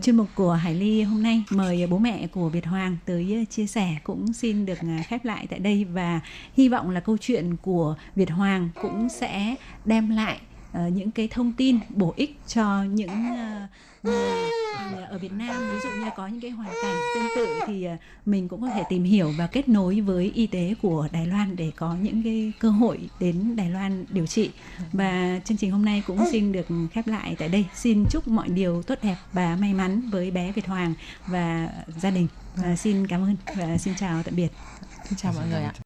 [0.02, 3.66] chuyên mục của Hải Ly hôm nay mời bố mẹ của Việt Hoàng tới chia
[3.66, 6.20] sẻ cũng xin được khép lại tại đây và
[6.56, 9.54] hy vọng là câu chuyện của Việt Hoàng cũng sẽ
[9.84, 10.40] đem lại
[10.70, 13.70] uh, những cái thông tin bổ ích cho những uh,
[14.04, 15.56] người ở Việt Nam.
[15.72, 17.86] Ví dụ như có những cái hoàn cảnh tương tự thì
[18.26, 21.56] mình cũng có thể tìm hiểu và kết nối với y tế của Đài Loan
[21.56, 24.50] để có những cái cơ hội đến Đài Loan điều trị.
[24.92, 27.64] Và chương trình hôm nay cũng xin được khép lại tại đây.
[27.74, 30.94] Xin chúc mọi điều tốt đẹp và may mắn với bé Việt Hoàng
[31.26, 31.68] và
[32.00, 32.28] gia đình.
[32.56, 34.48] Và xin cảm ơn và xin chào tạm biệt.
[35.04, 35.85] Xin chào mọi người ạ.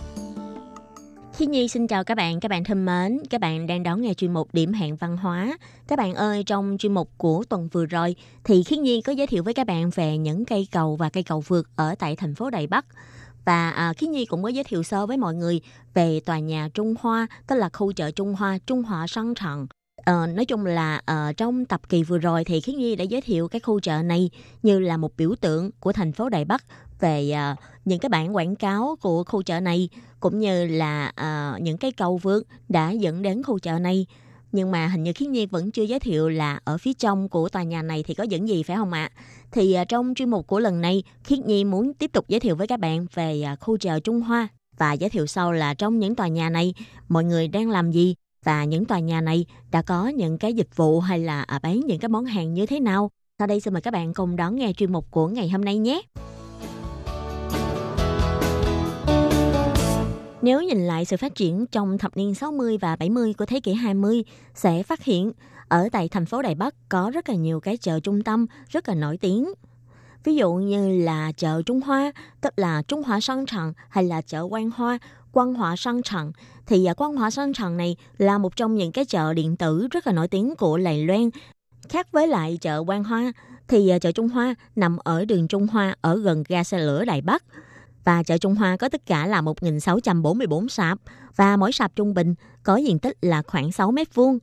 [1.41, 4.13] Khi Nhi xin chào các bạn, các bạn thân mến, các bạn đang đón nghe
[4.13, 5.57] chuyên mục Điểm hẹn văn hóa.
[5.87, 9.27] Các bạn ơi, trong chuyên mục của tuần vừa rồi thì Khiết Nhi có giới
[9.27, 12.35] thiệu với các bạn về những cây cầu và cây cầu vượt ở tại thành
[12.35, 12.85] phố Đài Bắc.
[13.45, 15.61] Và à, Khiết Nhi cũng có giới thiệu sơ với mọi người
[15.93, 19.67] về tòa nhà Trung Hoa, tức là khu chợ Trung Hoa, Trung Hoa Sang Trần.
[20.05, 23.21] À, nói chung là uh, trong tập kỳ vừa rồi thì Khiết Nhi đã giới
[23.21, 24.29] thiệu cái khu chợ này
[24.63, 26.63] như là một biểu tượng của thành phố Đài Bắc
[26.99, 29.89] về uh, những cái bản quảng cáo của khu chợ này
[30.19, 34.05] cũng như là uh, những cái cầu vượt đã dẫn đến khu chợ này.
[34.51, 37.49] Nhưng mà hình như khiết nhi vẫn chưa giới thiệu là ở phía trong của
[37.49, 39.11] tòa nhà này thì có những gì phải không ạ?
[39.51, 42.55] Thì uh, trong chuyên mục của lần này khiết nhi muốn tiếp tục giới thiệu
[42.55, 44.47] với các bạn về uh, khu chợ trung hoa
[44.77, 46.73] và giới thiệu sau là trong những tòa nhà này
[47.09, 48.15] mọi người đang làm gì
[48.45, 51.79] và những tòa nhà này đã có những cái dịch vụ hay là à, bán
[51.79, 54.55] những cái món hàng như thế nào sau đây xin mời các bạn cùng đón
[54.55, 56.01] nghe chuyên mục của ngày hôm nay nhé
[60.41, 63.73] Nếu nhìn lại sự phát triển trong thập niên 60 và 70 của thế kỷ
[63.73, 64.23] 20,
[64.53, 65.31] sẽ phát hiện
[65.67, 68.89] ở tại thành phố Đài Bắc có rất là nhiều cái chợ trung tâm rất
[68.89, 69.53] là nổi tiếng.
[70.23, 72.11] Ví dụ như là chợ Trung Hoa,
[72.41, 74.99] tức là Trung Hoa Sơn Trần hay là chợ Quan Hoa,
[75.31, 76.31] Quan Hoa Sang Trần.
[76.65, 79.87] Thì à, Quan Hoa Sang Trần này là một trong những cái chợ điện tử
[79.91, 81.29] rất là nổi tiếng của Lài Loan.
[81.89, 83.31] Khác với lại chợ Quan Hoa,
[83.67, 87.05] thì à, chợ Trung Hoa nằm ở đường Trung Hoa ở gần ga xe lửa
[87.05, 87.43] Đài Bắc–
[88.03, 90.99] và chợ Trung Hoa có tất cả là 1.644 sạp
[91.35, 94.39] và mỗi sạp trung bình có diện tích là khoảng 6 mét vuông.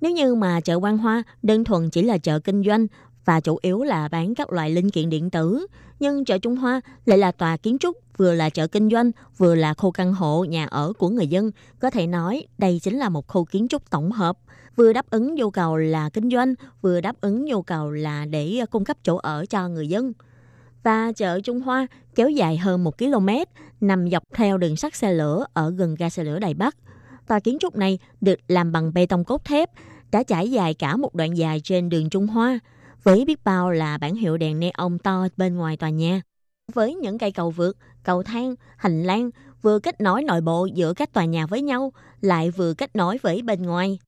[0.00, 2.86] Nếu như mà chợ Quan Hoa đơn thuần chỉ là chợ kinh doanh
[3.24, 5.66] và chủ yếu là bán các loại linh kiện điện tử,
[6.00, 9.54] nhưng chợ Trung Hoa lại là tòa kiến trúc vừa là chợ kinh doanh, vừa
[9.54, 11.50] là khu căn hộ nhà ở của người dân.
[11.78, 14.38] Có thể nói đây chính là một khu kiến trúc tổng hợp,
[14.76, 18.58] vừa đáp ứng nhu cầu là kinh doanh, vừa đáp ứng nhu cầu là để
[18.60, 20.12] ờ, cung cấp chỗ ở cho người dân
[20.84, 23.28] và chợ Trung Hoa kéo dài hơn 1 km,
[23.80, 26.76] nằm dọc theo đường sắt xe lửa ở gần ga xe lửa Đài Bắc.
[27.26, 29.70] Tòa kiến trúc này được làm bằng bê tông cốt thép,
[30.12, 32.58] đã trải dài cả một đoạn dài trên đường Trung Hoa,
[33.02, 36.20] với biết bao là bản hiệu đèn neon to bên ngoài tòa nhà.
[36.72, 39.30] Với những cây cầu vượt, cầu thang, hành lang
[39.62, 43.18] vừa kết nối nội bộ giữa các tòa nhà với nhau, lại vừa kết nối
[43.22, 43.98] với bên ngoài.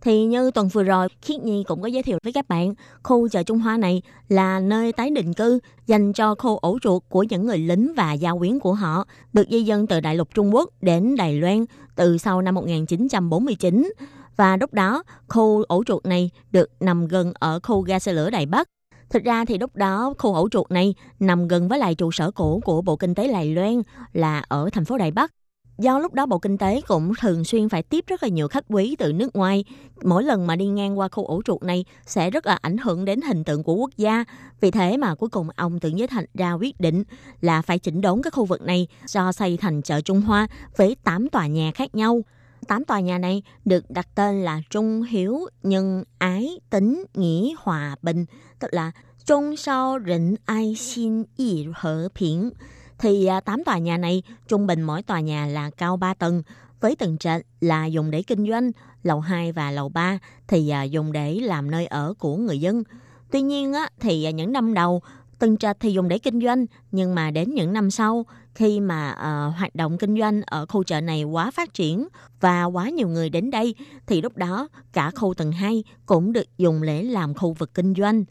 [0.00, 3.28] Thì như tuần vừa rồi, Khiết Nhi cũng có giới thiệu với các bạn, khu
[3.28, 7.22] chợ Trung Hoa này là nơi tái định cư dành cho khu ổ chuột của
[7.22, 10.54] những người lính và gia quyến của họ, được di dân từ Đại lục Trung
[10.54, 11.64] Quốc đến Đài Loan
[11.96, 13.92] từ sau năm 1949.
[14.36, 18.30] Và lúc đó, khu ổ chuột này được nằm gần ở khu ga xe lửa
[18.30, 18.68] Đài Bắc.
[19.10, 22.30] Thực ra thì lúc đó khu ổ chuột này nằm gần với lại trụ sở
[22.30, 23.82] cũ của Bộ Kinh tế Lài Loan,
[24.12, 25.32] là ở thành phố Đài Bắc
[25.78, 28.64] do lúc đó Bộ Kinh tế cũng thường xuyên phải tiếp rất là nhiều khách
[28.68, 29.64] quý từ nước ngoài.
[30.02, 33.04] Mỗi lần mà đi ngang qua khu ổ chuột này sẽ rất là ảnh hưởng
[33.04, 34.24] đến hình tượng của quốc gia.
[34.60, 37.04] Vì thế mà cuối cùng ông tưởng giới thành ra quyết định
[37.40, 40.46] là phải chỉnh đốn cái khu vực này do xây thành chợ Trung Hoa
[40.76, 42.20] với 8 tòa nhà khác nhau.
[42.68, 47.96] 8 tòa nhà này được đặt tên là Trung Hiếu, Nhân, Ái, Tính, Nghĩa, Hòa,
[48.02, 48.24] Bình,
[48.58, 48.92] tức là
[49.26, 52.50] Trung Sao Rịnh Ai Xin Y Hở Phiển
[52.98, 56.42] thì à, 8 tòa nhà này trung bình mỗi tòa nhà là cao 3 tầng
[56.80, 58.70] với tầng trệt là dùng để kinh doanh,
[59.02, 62.82] lầu 2 và lầu 3 thì à, dùng để làm nơi ở của người dân.
[63.30, 65.02] Tuy nhiên á, thì à, những năm đầu
[65.38, 68.26] tầng trệt thì dùng để kinh doanh nhưng mà đến những năm sau
[68.56, 72.08] khi mà uh, hoạt động kinh doanh ở khu chợ này quá phát triển
[72.40, 73.74] và quá nhiều người đến đây
[74.06, 77.94] thì lúc đó cả khu tầng 2 cũng được dùng để làm khu vực kinh
[77.94, 78.24] doanh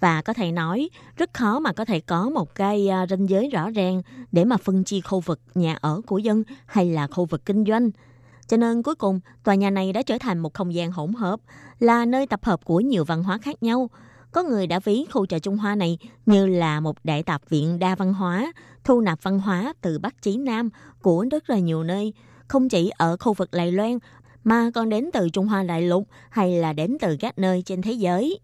[0.00, 3.48] và có thể nói rất khó mà có thể có một cái uh, ranh giới
[3.48, 4.02] rõ ràng
[4.32, 7.64] để mà phân chia khu vực nhà ở của dân hay là khu vực kinh
[7.64, 7.90] doanh.
[8.46, 11.40] Cho nên cuối cùng, tòa nhà này đã trở thành một không gian hỗn hợp,
[11.78, 13.90] là nơi tập hợp của nhiều văn hóa khác nhau.
[14.32, 17.78] Có người đã ví khu chợ Trung Hoa này như là một đại tạp viện
[17.78, 18.52] đa văn hóa,
[18.84, 20.70] thu nạp văn hóa từ Bắc chí Nam
[21.02, 22.12] của rất là nhiều nơi,
[22.48, 23.98] không chỉ ở khu vực Đài Loan
[24.44, 27.82] mà còn đến từ Trung Hoa đại lục hay là đến từ các nơi trên
[27.82, 28.38] thế giới.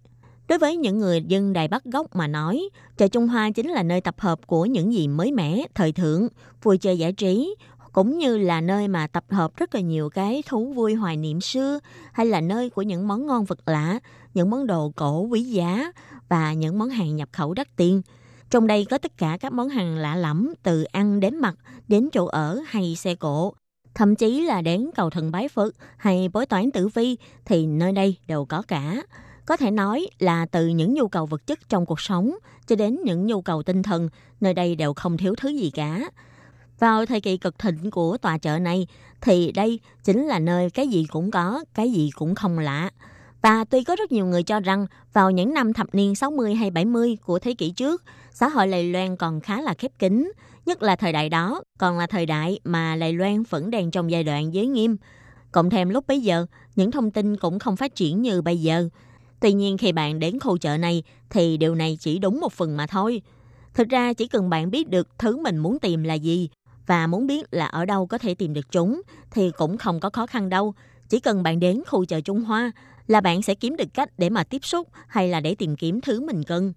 [0.48, 3.82] Đối với những người dân Đài Bắc gốc mà nói, chợ Trung Hoa chính là
[3.82, 6.28] nơi tập hợp của những gì mới mẻ, thời thượng,
[6.62, 7.54] vui chơi giải trí,
[7.92, 11.40] cũng như là nơi mà tập hợp rất là nhiều cái thú vui hoài niệm
[11.40, 11.78] xưa
[12.12, 13.98] hay là nơi của những món ngon vật lạ,
[14.34, 15.92] những món đồ cổ quý giá
[16.28, 18.02] và những món hàng nhập khẩu đắt tiền.
[18.50, 21.54] Trong đây có tất cả các món hàng lạ lẫm từ ăn đến mặc
[21.88, 23.52] đến chỗ ở hay xe cộ.
[23.94, 27.92] Thậm chí là đến cầu thần bái Phật hay bói toán tử vi thì nơi
[27.92, 29.02] đây đều có cả.
[29.46, 32.34] Có thể nói là từ những nhu cầu vật chất trong cuộc sống
[32.66, 34.08] cho đến những nhu cầu tinh thần,
[34.40, 36.10] nơi đây đều không thiếu thứ gì cả.
[36.78, 38.86] Vào thời kỳ cực thịnh của tòa chợ này
[39.20, 42.90] thì đây chính là nơi cái gì cũng có, cái gì cũng không lạ.
[43.42, 46.70] Và tuy có rất nhiều người cho rằng vào những năm thập niên 60 hay
[46.70, 48.02] 70 của thế kỷ trước,
[48.32, 50.32] xã hội Lầy Loan còn khá là khép kín,
[50.66, 54.10] nhất là thời đại đó còn là thời đại mà Lầy Loan vẫn đang trong
[54.10, 54.96] giai đoạn giới nghiêm.
[55.52, 58.88] Cộng thêm lúc bấy giờ, những thông tin cũng không phát triển như bây giờ.
[59.40, 62.76] Tuy nhiên khi bạn đến khu chợ này thì điều này chỉ đúng một phần
[62.76, 63.22] mà thôi.
[63.74, 66.48] Thực ra chỉ cần bạn biết được thứ mình muốn tìm là gì
[66.88, 70.10] và muốn biết là ở đâu có thể tìm được chúng thì cũng không có
[70.10, 70.74] khó khăn đâu.
[71.08, 72.72] Chỉ cần bạn đến khu chợ Trung Hoa
[73.06, 76.00] là bạn sẽ kiếm được cách để mà tiếp xúc hay là để tìm kiếm
[76.00, 76.72] thứ mình cần.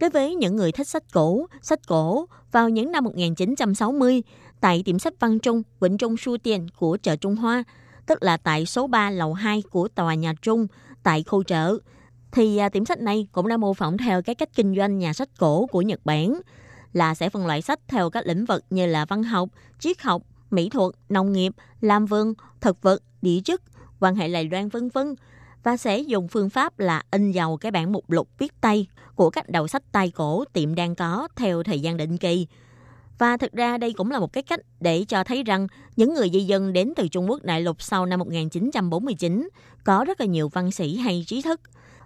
[0.00, 4.22] Đối với những người thích sách cổ, sách cổ, vào những năm 1960,
[4.60, 7.64] tại tiệm sách Văn Trung, Vĩnh Trung Su Tiền của chợ Trung Hoa,
[8.06, 10.66] tức là tại số 3 lầu 2 của tòa nhà Trung,
[11.02, 11.78] tại khu chợ,
[12.32, 15.12] thì à, tiệm sách này cũng đã mô phỏng theo cái cách kinh doanh nhà
[15.12, 16.40] sách cổ của Nhật Bản,
[16.92, 20.22] là sẽ phân loại sách theo các lĩnh vực như là văn học, triết học,
[20.50, 23.62] mỹ thuật, nông nghiệp, làm vườn, thực vật, địa chất,
[24.00, 25.14] quan hệ Đài Loan vân vân
[25.62, 29.30] và sẽ dùng phương pháp là in dầu cái bản mục lục viết tay của
[29.30, 32.46] các đầu sách tay cổ tiệm đang có theo thời gian định kỳ.
[33.18, 35.66] Và thực ra đây cũng là một cái cách để cho thấy rằng
[35.96, 39.48] những người di dân đến từ Trung Quốc đại lục sau năm 1949
[39.84, 41.60] có rất là nhiều văn sĩ hay trí thức.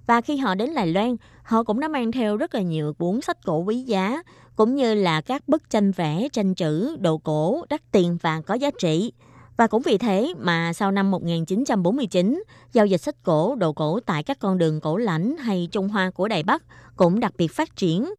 [0.07, 3.21] Và khi họ đến Đài Loan, họ cũng đã mang theo rất là nhiều cuốn
[3.21, 4.23] sách cổ quý giá,
[4.57, 8.55] cũng như là các bức tranh vẽ, tranh chữ, đồ cổ, đắt tiền và có
[8.55, 9.13] giá trị.
[9.57, 12.43] Và cũng vì thế mà sau năm 1949,
[12.73, 16.11] giao dịch sách cổ, đồ cổ tại các con đường cổ lãnh hay Trung Hoa
[16.11, 16.63] của Đài Bắc
[16.97, 18.15] cũng đặc biệt phát triển.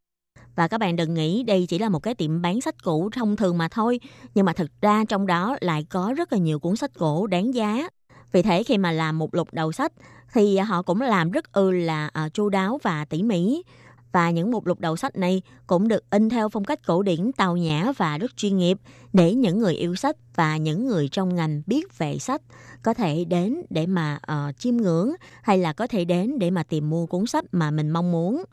[0.55, 3.35] Và các bạn đừng nghĩ đây chỉ là một cái tiệm bán sách cũ thông
[3.35, 3.99] thường mà thôi,
[4.35, 7.53] nhưng mà thực ra trong đó lại có rất là nhiều cuốn sách cổ đáng
[7.53, 7.89] giá.
[8.31, 9.91] Vì thế khi mà làm một lục đầu sách
[10.33, 13.63] thì họ cũng làm rất ư là uh, chu đáo và tỉ mỉ
[14.11, 17.31] và những mục lục đầu sách này cũng được in theo phong cách cổ điển
[17.31, 18.77] tào nhã và rất chuyên nghiệp
[19.13, 22.41] để những người yêu sách và những người trong ngành biết về sách
[22.83, 26.63] có thể đến để mà uh, chiêm ngưỡng hay là có thể đến để mà
[26.63, 28.43] tìm mua cuốn sách mà mình mong muốn.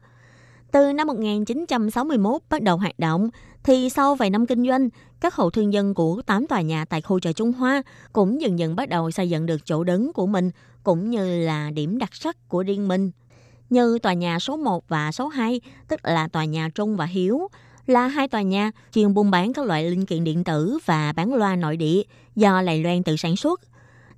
[0.73, 3.29] Từ năm 1961 bắt đầu hoạt động,
[3.63, 4.89] thì sau vài năm kinh doanh,
[5.21, 7.83] các hộ thương dân của 8 tòa nhà tại khu chợ Trung Hoa
[8.13, 10.51] cũng dần dần bắt đầu xây dựng được chỗ đứng của mình,
[10.83, 13.11] cũng như là điểm đặc sắc của riêng mình
[13.71, 17.49] như tòa nhà số 1 và số 2, tức là tòa nhà Trung và Hiếu,
[17.87, 21.35] là hai tòa nhà chuyên buôn bán các loại linh kiện điện tử và bán
[21.35, 22.03] loa nội địa
[22.37, 23.61] do Lài Loan tự sản xuất.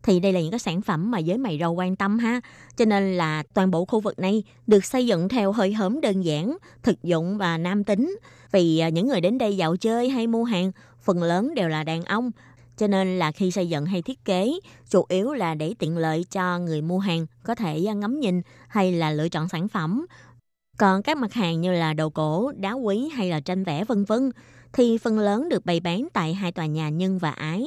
[0.03, 2.41] Thì đây là những cái sản phẩm mà giới mày râu quan tâm ha.
[2.77, 6.23] Cho nên là toàn bộ khu vực này được xây dựng theo hơi hớm đơn
[6.23, 8.17] giản, thực dụng và nam tính.
[8.53, 10.73] Vì à, những người đến đây dạo chơi hay mua hàng,
[11.03, 12.31] phần lớn đều là đàn ông
[12.77, 14.53] cho nên là khi xây dựng hay thiết kế,
[14.91, 18.43] chủ yếu là để tiện lợi cho người mua hàng có thể à, ngắm nhìn
[18.69, 20.07] hay là lựa chọn sản phẩm.
[20.79, 24.05] Còn các mặt hàng như là đồ cổ, đá quý hay là tranh vẽ vân
[24.05, 24.31] vân
[24.73, 27.67] thì phần lớn được bày bán tại hai tòa nhà Nhân và Ái.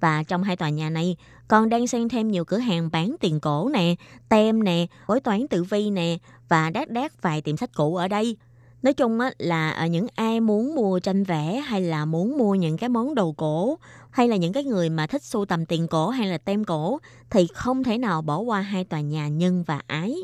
[0.00, 1.16] Và trong hai tòa nhà này
[1.48, 3.94] còn đang xen thêm nhiều cửa hàng bán tiền cổ nè,
[4.28, 8.08] tem nè, bói toán tử vi nè và đát đát vài tiệm sách cũ ở
[8.08, 8.36] đây.
[8.82, 12.54] Nói chung á, là ở những ai muốn mua tranh vẽ hay là muốn mua
[12.54, 13.78] những cái món đồ cổ
[14.16, 16.98] hay là những cái người mà thích sưu tầm tiền cổ hay là tem cổ
[17.30, 20.14] thì không thể nào bỏ qua hai tòa nhà nhân và ái.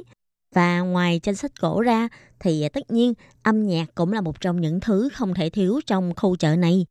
[0.54, 2.08] Và ngoài tranh sách cổ ra
[2.40, 5.80] thì à, tất nhiên âm nhạc cũng là một trong những thứ không thể thiếu
[5.86, 6.86] trong khu chợ này.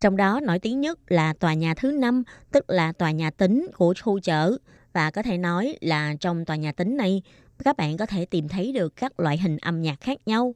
[0.00, 2.22] Trong đó nổi tiếng nhất là tòa nhà thứ năm,
[2.52, 4.56] tức là tòa nhà tính của khu chợ.
[4.92, 7.22] Và có thể nói là trong tòa nhà tính này,
[7.64, 10.54] các bạn có thể tìm thấy được các loại hình âm nhạc khác nhau.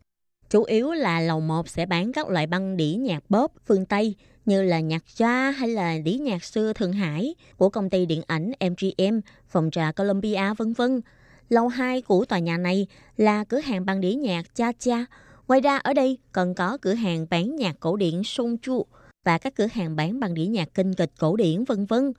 [0.50, 4.14] Chủ yếu là lầu 1 sẽ bán các loại băng đĩa nhạc bóp phương Tây
[4.46, 8.22] như là nhạc gia hay là đĩa nhạc xưa Thượng Hải của công ty điện
[8.26, 11.00] ảnh MGM, phòng trà Columbia vân vân.
[11.48, 12.86] Lầu 2 của tòa nhà này
[13.16, 15.04] là cửa hàng băng đĩa nhạc Cha Cha.
[15.48, 18.86] Ngoài ra ở đây còn có cửa hàng bán nhạc cổ điển Song Chu
[19.24, 22.12] và các cửa hàng bán băng đĩa nhạc kinh kịch cổ điển vân vân.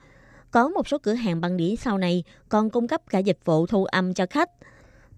[0.51, 3.65] Có một số cửa hàng băng đĩa sau này còn cung cấp cả dịch vụ
[3.65, 4.49] thu âm cho khách.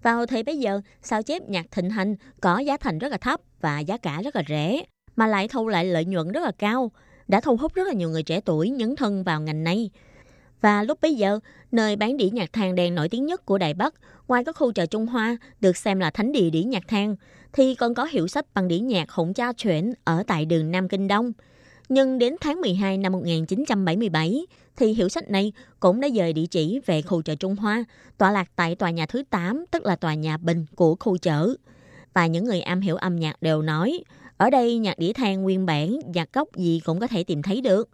[0.02, 3.40] Vào thời bấy giờ, sao chép nhạc thịnh hành có giá thành rất là thấp
[3.60, 4.82] và giá cả rất là rẻ,
[5.18, 6.90] mà lại thu lại lợi nhuận rất là cao,
[7.28, 9.90] đã thu hút rất là nhiều người trẻ tuổi nhấn thân vào ngành này.
[10.60, 11.40] Và lúc bấy giờ,
[11.72, 13.94] nơi bán đĩa nhạc than đèn nổi tiếng nhất của Đài Bắc,
[14.28, 17.16] ngoài các khu chợ Trung Hoa được xem là thánh địa đĩa nhạc than,
[17.52, 20.88] thì còn có hiệu sách bằng đĩa nhạc Hỗn Cha Chuyển ở tại đường Nam
[20.88, 21.32] Kinh Đông.
[21.88, 24.46] Nhưng đến tháng 12 năm 1977,
[24.76, 27.84] thì hiệu sách này cũng đã dời địa chỉ về khu chợ Trung Hoa,
[28.18, 31.54] tọa lạc tại tòa nhà thứ 8, tức là tòa nhà Bình của khu chợ.
[32.14, 34.04] Và những người am hiểu âm nhạc đều nói,
[34.38, 37.60] ở đây nhạc đĩa than nguyên bản, nhạc gốc gì cũng có thể tìm thấy
[37.60, 37.88] được.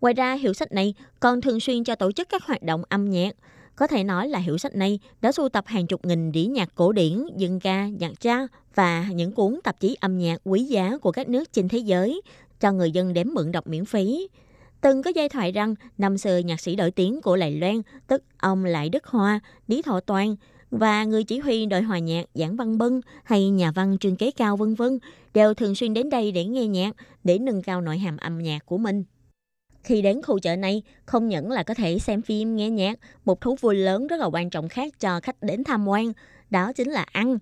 [0.00, 3.10] Ngoài ra, hiệu sách này còn thường xuyên cho tổ chức các hoạt động âm
[3.10, 3.36] nhạc.
[3.76, 6.74] Có thể nói là hiệu sách này đã sưu tập hàng chục nghìn đĩa nhạc
[6.74, 10.98] cổ điển, dân ca, nhạc cha và những cuốn tạp chí âm nhạc quý giá
[10.98, 12.20] của các nước trên thế giới
[12.60, 14.28] cho người dân đếm mượn đọc miễn phí.
[14.80, 18.22] Từng có giai thoại rằng năm xưa nhạc sĩ nổi tiếng của Lài Loan, tức
[18.38, 20.36] ông Lại Đức Hoa, Lý Thọ Toàn
[20.72, 24.30] và người chỉ huy đội hòa nhạc Giảng Văn Bân hay nhà văn Trương Kế
[24.30, 24.98] Cao vân vân
[25.34, 28.66] đều thường xuyên đến đây để nghe nhạc, để nâng cao nội hàm âm nhạc
[28.66, 29.04] của mình.
[29.82, 33.40] Khi đến khu chợ này, không những là có thể xem phim, nghe nhạc, một
[33.40, 36.12] thú vui lớn rất là quan trọng khác cho khách đến tham quan,
[36.50, 37.38] đó chính là ăn.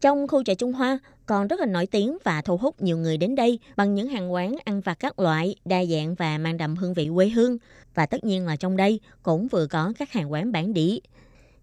[0.00, 3.16] Trong khu chợ Trung Hoa còn rất là nổi tiếng và thu hút nhiều người
[3.16, 6.76] đến đây bằng những hàng quán ăn vặt các loại đa dạng và mang đậm
[6.76, 7.58] hương vị quê hương.
[7.94, 10.98] Và tất nhiên là trong đây cũng vừa có các hàng quán bản địa.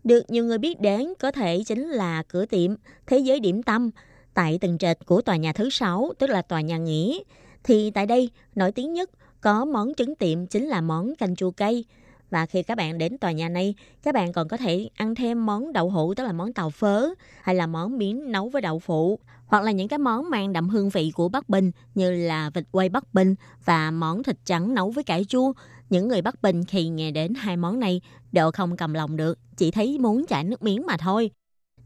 [0.10, 2.76] Được nhiều người biết đến có thể chính là cửa tiệm
[3.07, 3.89] Thế giới điểm tâm
[4.34, 7.24] tại tầng trệt của tòa nhà thứ sáu, tức là tòa nhà nghỉ.
[7.64, 9.10] Thì tại đây nổi tiếng nhất
[9.41, 11.86] có món trứng tiệm chính là món canh chua cây.
[12.30, 15.45] Và khi các bạn đến tòa nhà này, các bạn còn có thể ăn thêm
[15.45, 17.10] món đậu hũ tức là món tàu phớ
[17.41, 20.70] hay là món miến nấu với đậu phụ hoặc là những cái món mang đậm
[20.70, 23.36] hương vị của Bắc Bình như là vịt quay Bắc Bình
[23.66, 25.53] và món thịt trắng nấu với cải chua.
[25.89, 29.39] Những người Bắc Bình khi nghe đến hai món này đều không cầm lòng được,
[29.57, 31.31] chỉ thấy muốn chảy nước miếng mà thôi.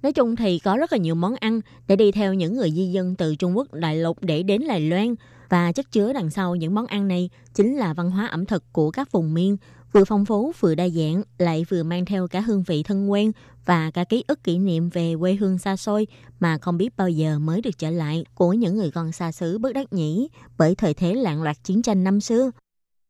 [0.02, 2.92] Nói chung thì có rất là nhiều món ăn để đi theo những người di
[2.92, 5.16] dân từ Trung Quốc đại lục để đến Đài Loan
[5.50, 8.74] và chất chứa đằng sau những món ăn này chính là văn hóa ẩm thực
[8.74, 9.58] của các vùng miền,
[9.92, 13.32] vừa phong phú vừa đa dạng, lại vừa mang theo cả hương vị thân quen
[13.66, 16.08] và cả ký ức kỷ niệm về quê hương xa xôi
[16.40, 19.58] mà không biết bao giờ mới được trở lại của những người con xa xứ
[19.58, 20.28] bất đắc nhĩ
[20.58, 22.52] bởi thời thế lạng loạt chiến tranh năm xưa.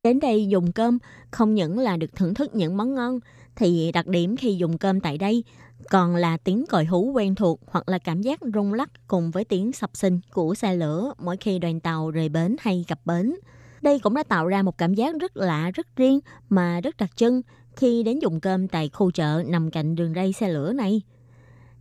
[0.03, 0.97] Đến đây dùng cơm
[1.31, 3.19] không những là được thưởng thức những món ngon,
[3.55, 5.43] thì đặc điểm khi dùng cơm tại đây
[5.89, 9.45] còn là tiếng còi hú quen thuộc hoặc là cảm giác rung lắc cùng với
[9.45, 13.35] tiếng sập sinh của xe lửa mỗi khi đoàn tàu rời bến hay cập bến.
[13.81, 17.09] Đây cũng đã tạo ra một cảm giác rất lạ, rất riêng mà rất đặc
[17.15, 17.41] trưng
[17.75, 21.01] khi đến dùng cơm tại khu chợ nằm cạnh đường ray xe lửa này.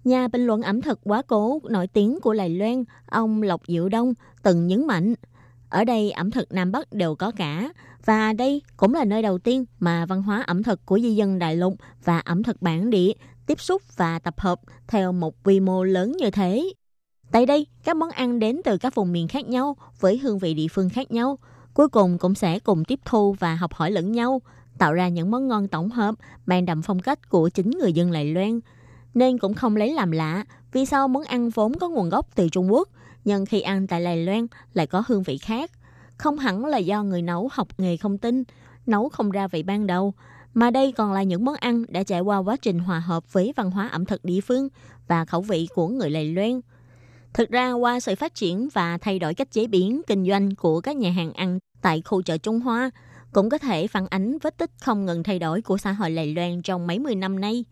[0.05, 3.89] Nhà bình luận ẩm thực quá cố nổi tiếng của Lài Loan, ông Lộc Diệu
[3.89, 5.15] Đông từng nhấn mạnh,
[5.73, 7.69] ở đây ẩm thực Nam Bắc đều có cả,
[8.05, 11.39] và đây cũng là nơi đầu tiên mà văn hóa ẩm thực của di dân
[11.39, 13.13] đại lục và ẩm thực bản địa
[13.47, 16.73] tiếp xúc và tập hợp theo một quy mô lớn như thế.
[17.31, 20.55] Tại đây, các món ăn đến từ các vùng miền khác nhau với hương vị
[20.55, 21.39] địa phương khác nhau,
[21.75, 24.43] cuối cùng cũng sẽ cùng tiếp thu và học hỏi lẫn nhau,
[24.79, 26.15] tạo ra những món ngon tổng hợp
[26.47, 28.61] mang đậm phong cách của chính người dân Lài Loan.
[29.15, 32.49] Nên cũng không lấy làm lạ vì sao món ăn vốn có nguồn gốc từ
[32.49, 32.89] Trung Quốc,
[33.25, 35.71] nhưng khi ăn tại Lài Loan lại có hương vị khác.
[36.17, 38.45] Không hẳn là do người nấu học nghề không tinh
[38.87, 40.15] nấu không ra vị ban đầu,
[40.55, 43.53] mà đây còn là những món ăn đã trải qua quá trình hòa hợp với
[43.57, 44.69] văn hóa ẩm thực địa phương
[45.09, 46.61] và khẩu vị của người Lài Loan.
[47.35, 50.81] Thực ra qua sự phát triển và thay đổi cách chế biến, kinh doanh của
[50.81, 52.91] các nhà hàng ăn tại khu chợ Trung Hoa
[53.33, 56.35] cũng có thể phản ánh vết tích không ngừng thay đổi của xã hội Lài
[56.35, 57.65] Loan trong mấy mươi năm nay.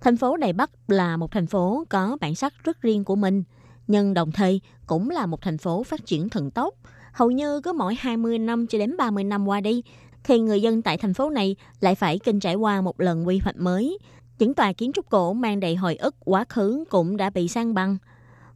[0.00, 3.42] Thành phố Đài Bắc là một thành phố có bản sắc rất riêng của mình,
[3.86, 6.74] nhưng đồng thời cũng là một thành phố phát triển thần tốc.
[7.12, 9.82] Hầu như cứ mỗi 20 năm cho đến 30 năm qua đi
[10.24, 13.38] thì người dân tại thành phố này lại phải kinh trải qua một lần quy
[13.38, 13.98] hoạch mới.
[14.38, 17.74] Những tòa kiến trúc cổ mang đầy hồi ức quá khứ cũng đã bị sang
[17.74, 17.98] bằng.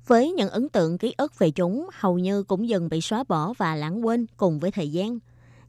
[0.06, 3.52] Với những ấn tượng ký ức về chúng hầu như cũng dần bị xóa bỏ
[3.58, 5.18] và lãng quên cùng với thời gian.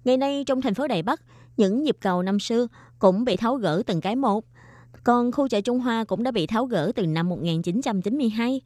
[0.03, 1.21] Ngày nay trong thành phố Đài Bắc,
[1.57, 2.67] những nhịp cầu năm xưa
[2.99, 4.45] cũng bị tháo gỡ từng cái một.
[5.03, 8.61] Còn khu chợ Trung Hoa cũng đã bị tháo gỡ từ năm 1992.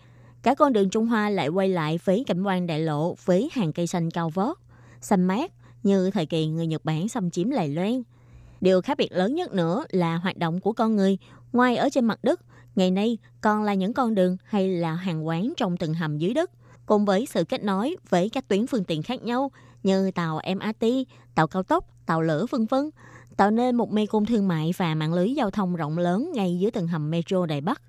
[0.46, 3.74] Cả con đường Trung Hoa lại quay lại với cảnh quan đại lộ với hàng
[3.74, 4.58] cây xanh cao vót,
[5.02, 5.52] xanh mát,
[5.84, 8.04] như thời kỳ người Nhật Bản xâm chiếm Lài Loan.
[8.62, 11.18] Điều khác biệt lớn nhất nữa là hoạt động của con người
[11.54, 12.42] ngoài ở trên mặt đất,
[12.76, 16.34] ngày nay còn là những con đường hay là hàng quán trong từng hầm dưới
[16.34, 16.52] đất,
[16.86, 19.52] cùng với sự kết nối với các tuyến phương tiện khác nhau
[19.84, 20.88] như tàu MRT,
[21.36, 22.90] tàu cao tốc, tàu lửa vân vân,
[23.38, 26.58] tạo nên một mê cung thương mại và mạng lưới giao thông rộng lớn ngay
[26.60, 27.82] dưới tầng hầm metro Đài Bắc.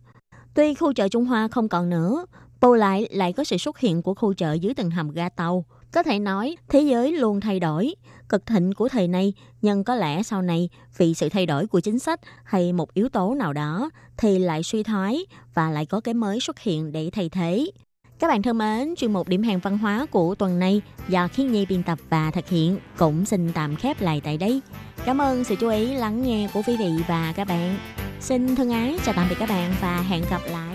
[0.55, 2.27] Tuy khu chợ Trung Hoa không còn nữa,
[2.67, 5.65] bù lại lại có sự xuất hiện của khu chợ dưới tầng hầm ga tàu.
[5.93, 7.95] Có thể nói, thế giới luôn thay đổi.
[8.29, 11.81] Cực thịnh của thời nay nhưng có lẽ sau này, vì sự thay đổi của
[11.81, 16.01] chính sách hay một yếu tố nào đó, thì lại suy thoái và lại có
[16.01, 17.71] cái mới xuất hiện để thay thế.
[18.19, 21.53] Các bạn thân mến, chuyên mục điểm hàng văn hóa của tuần này do Khiến
[21.53, 24.61] Nhi biên tập và thực hiện cũng xin tạm khép lại tại đây.
[25.05, 27.79] Cảm ơn sự chú ý lắng nghe của quý vị và các bạn.
[28.21, 30.66] Xin thân ái chào tạm biệt các bạn và hẹn gặp lại.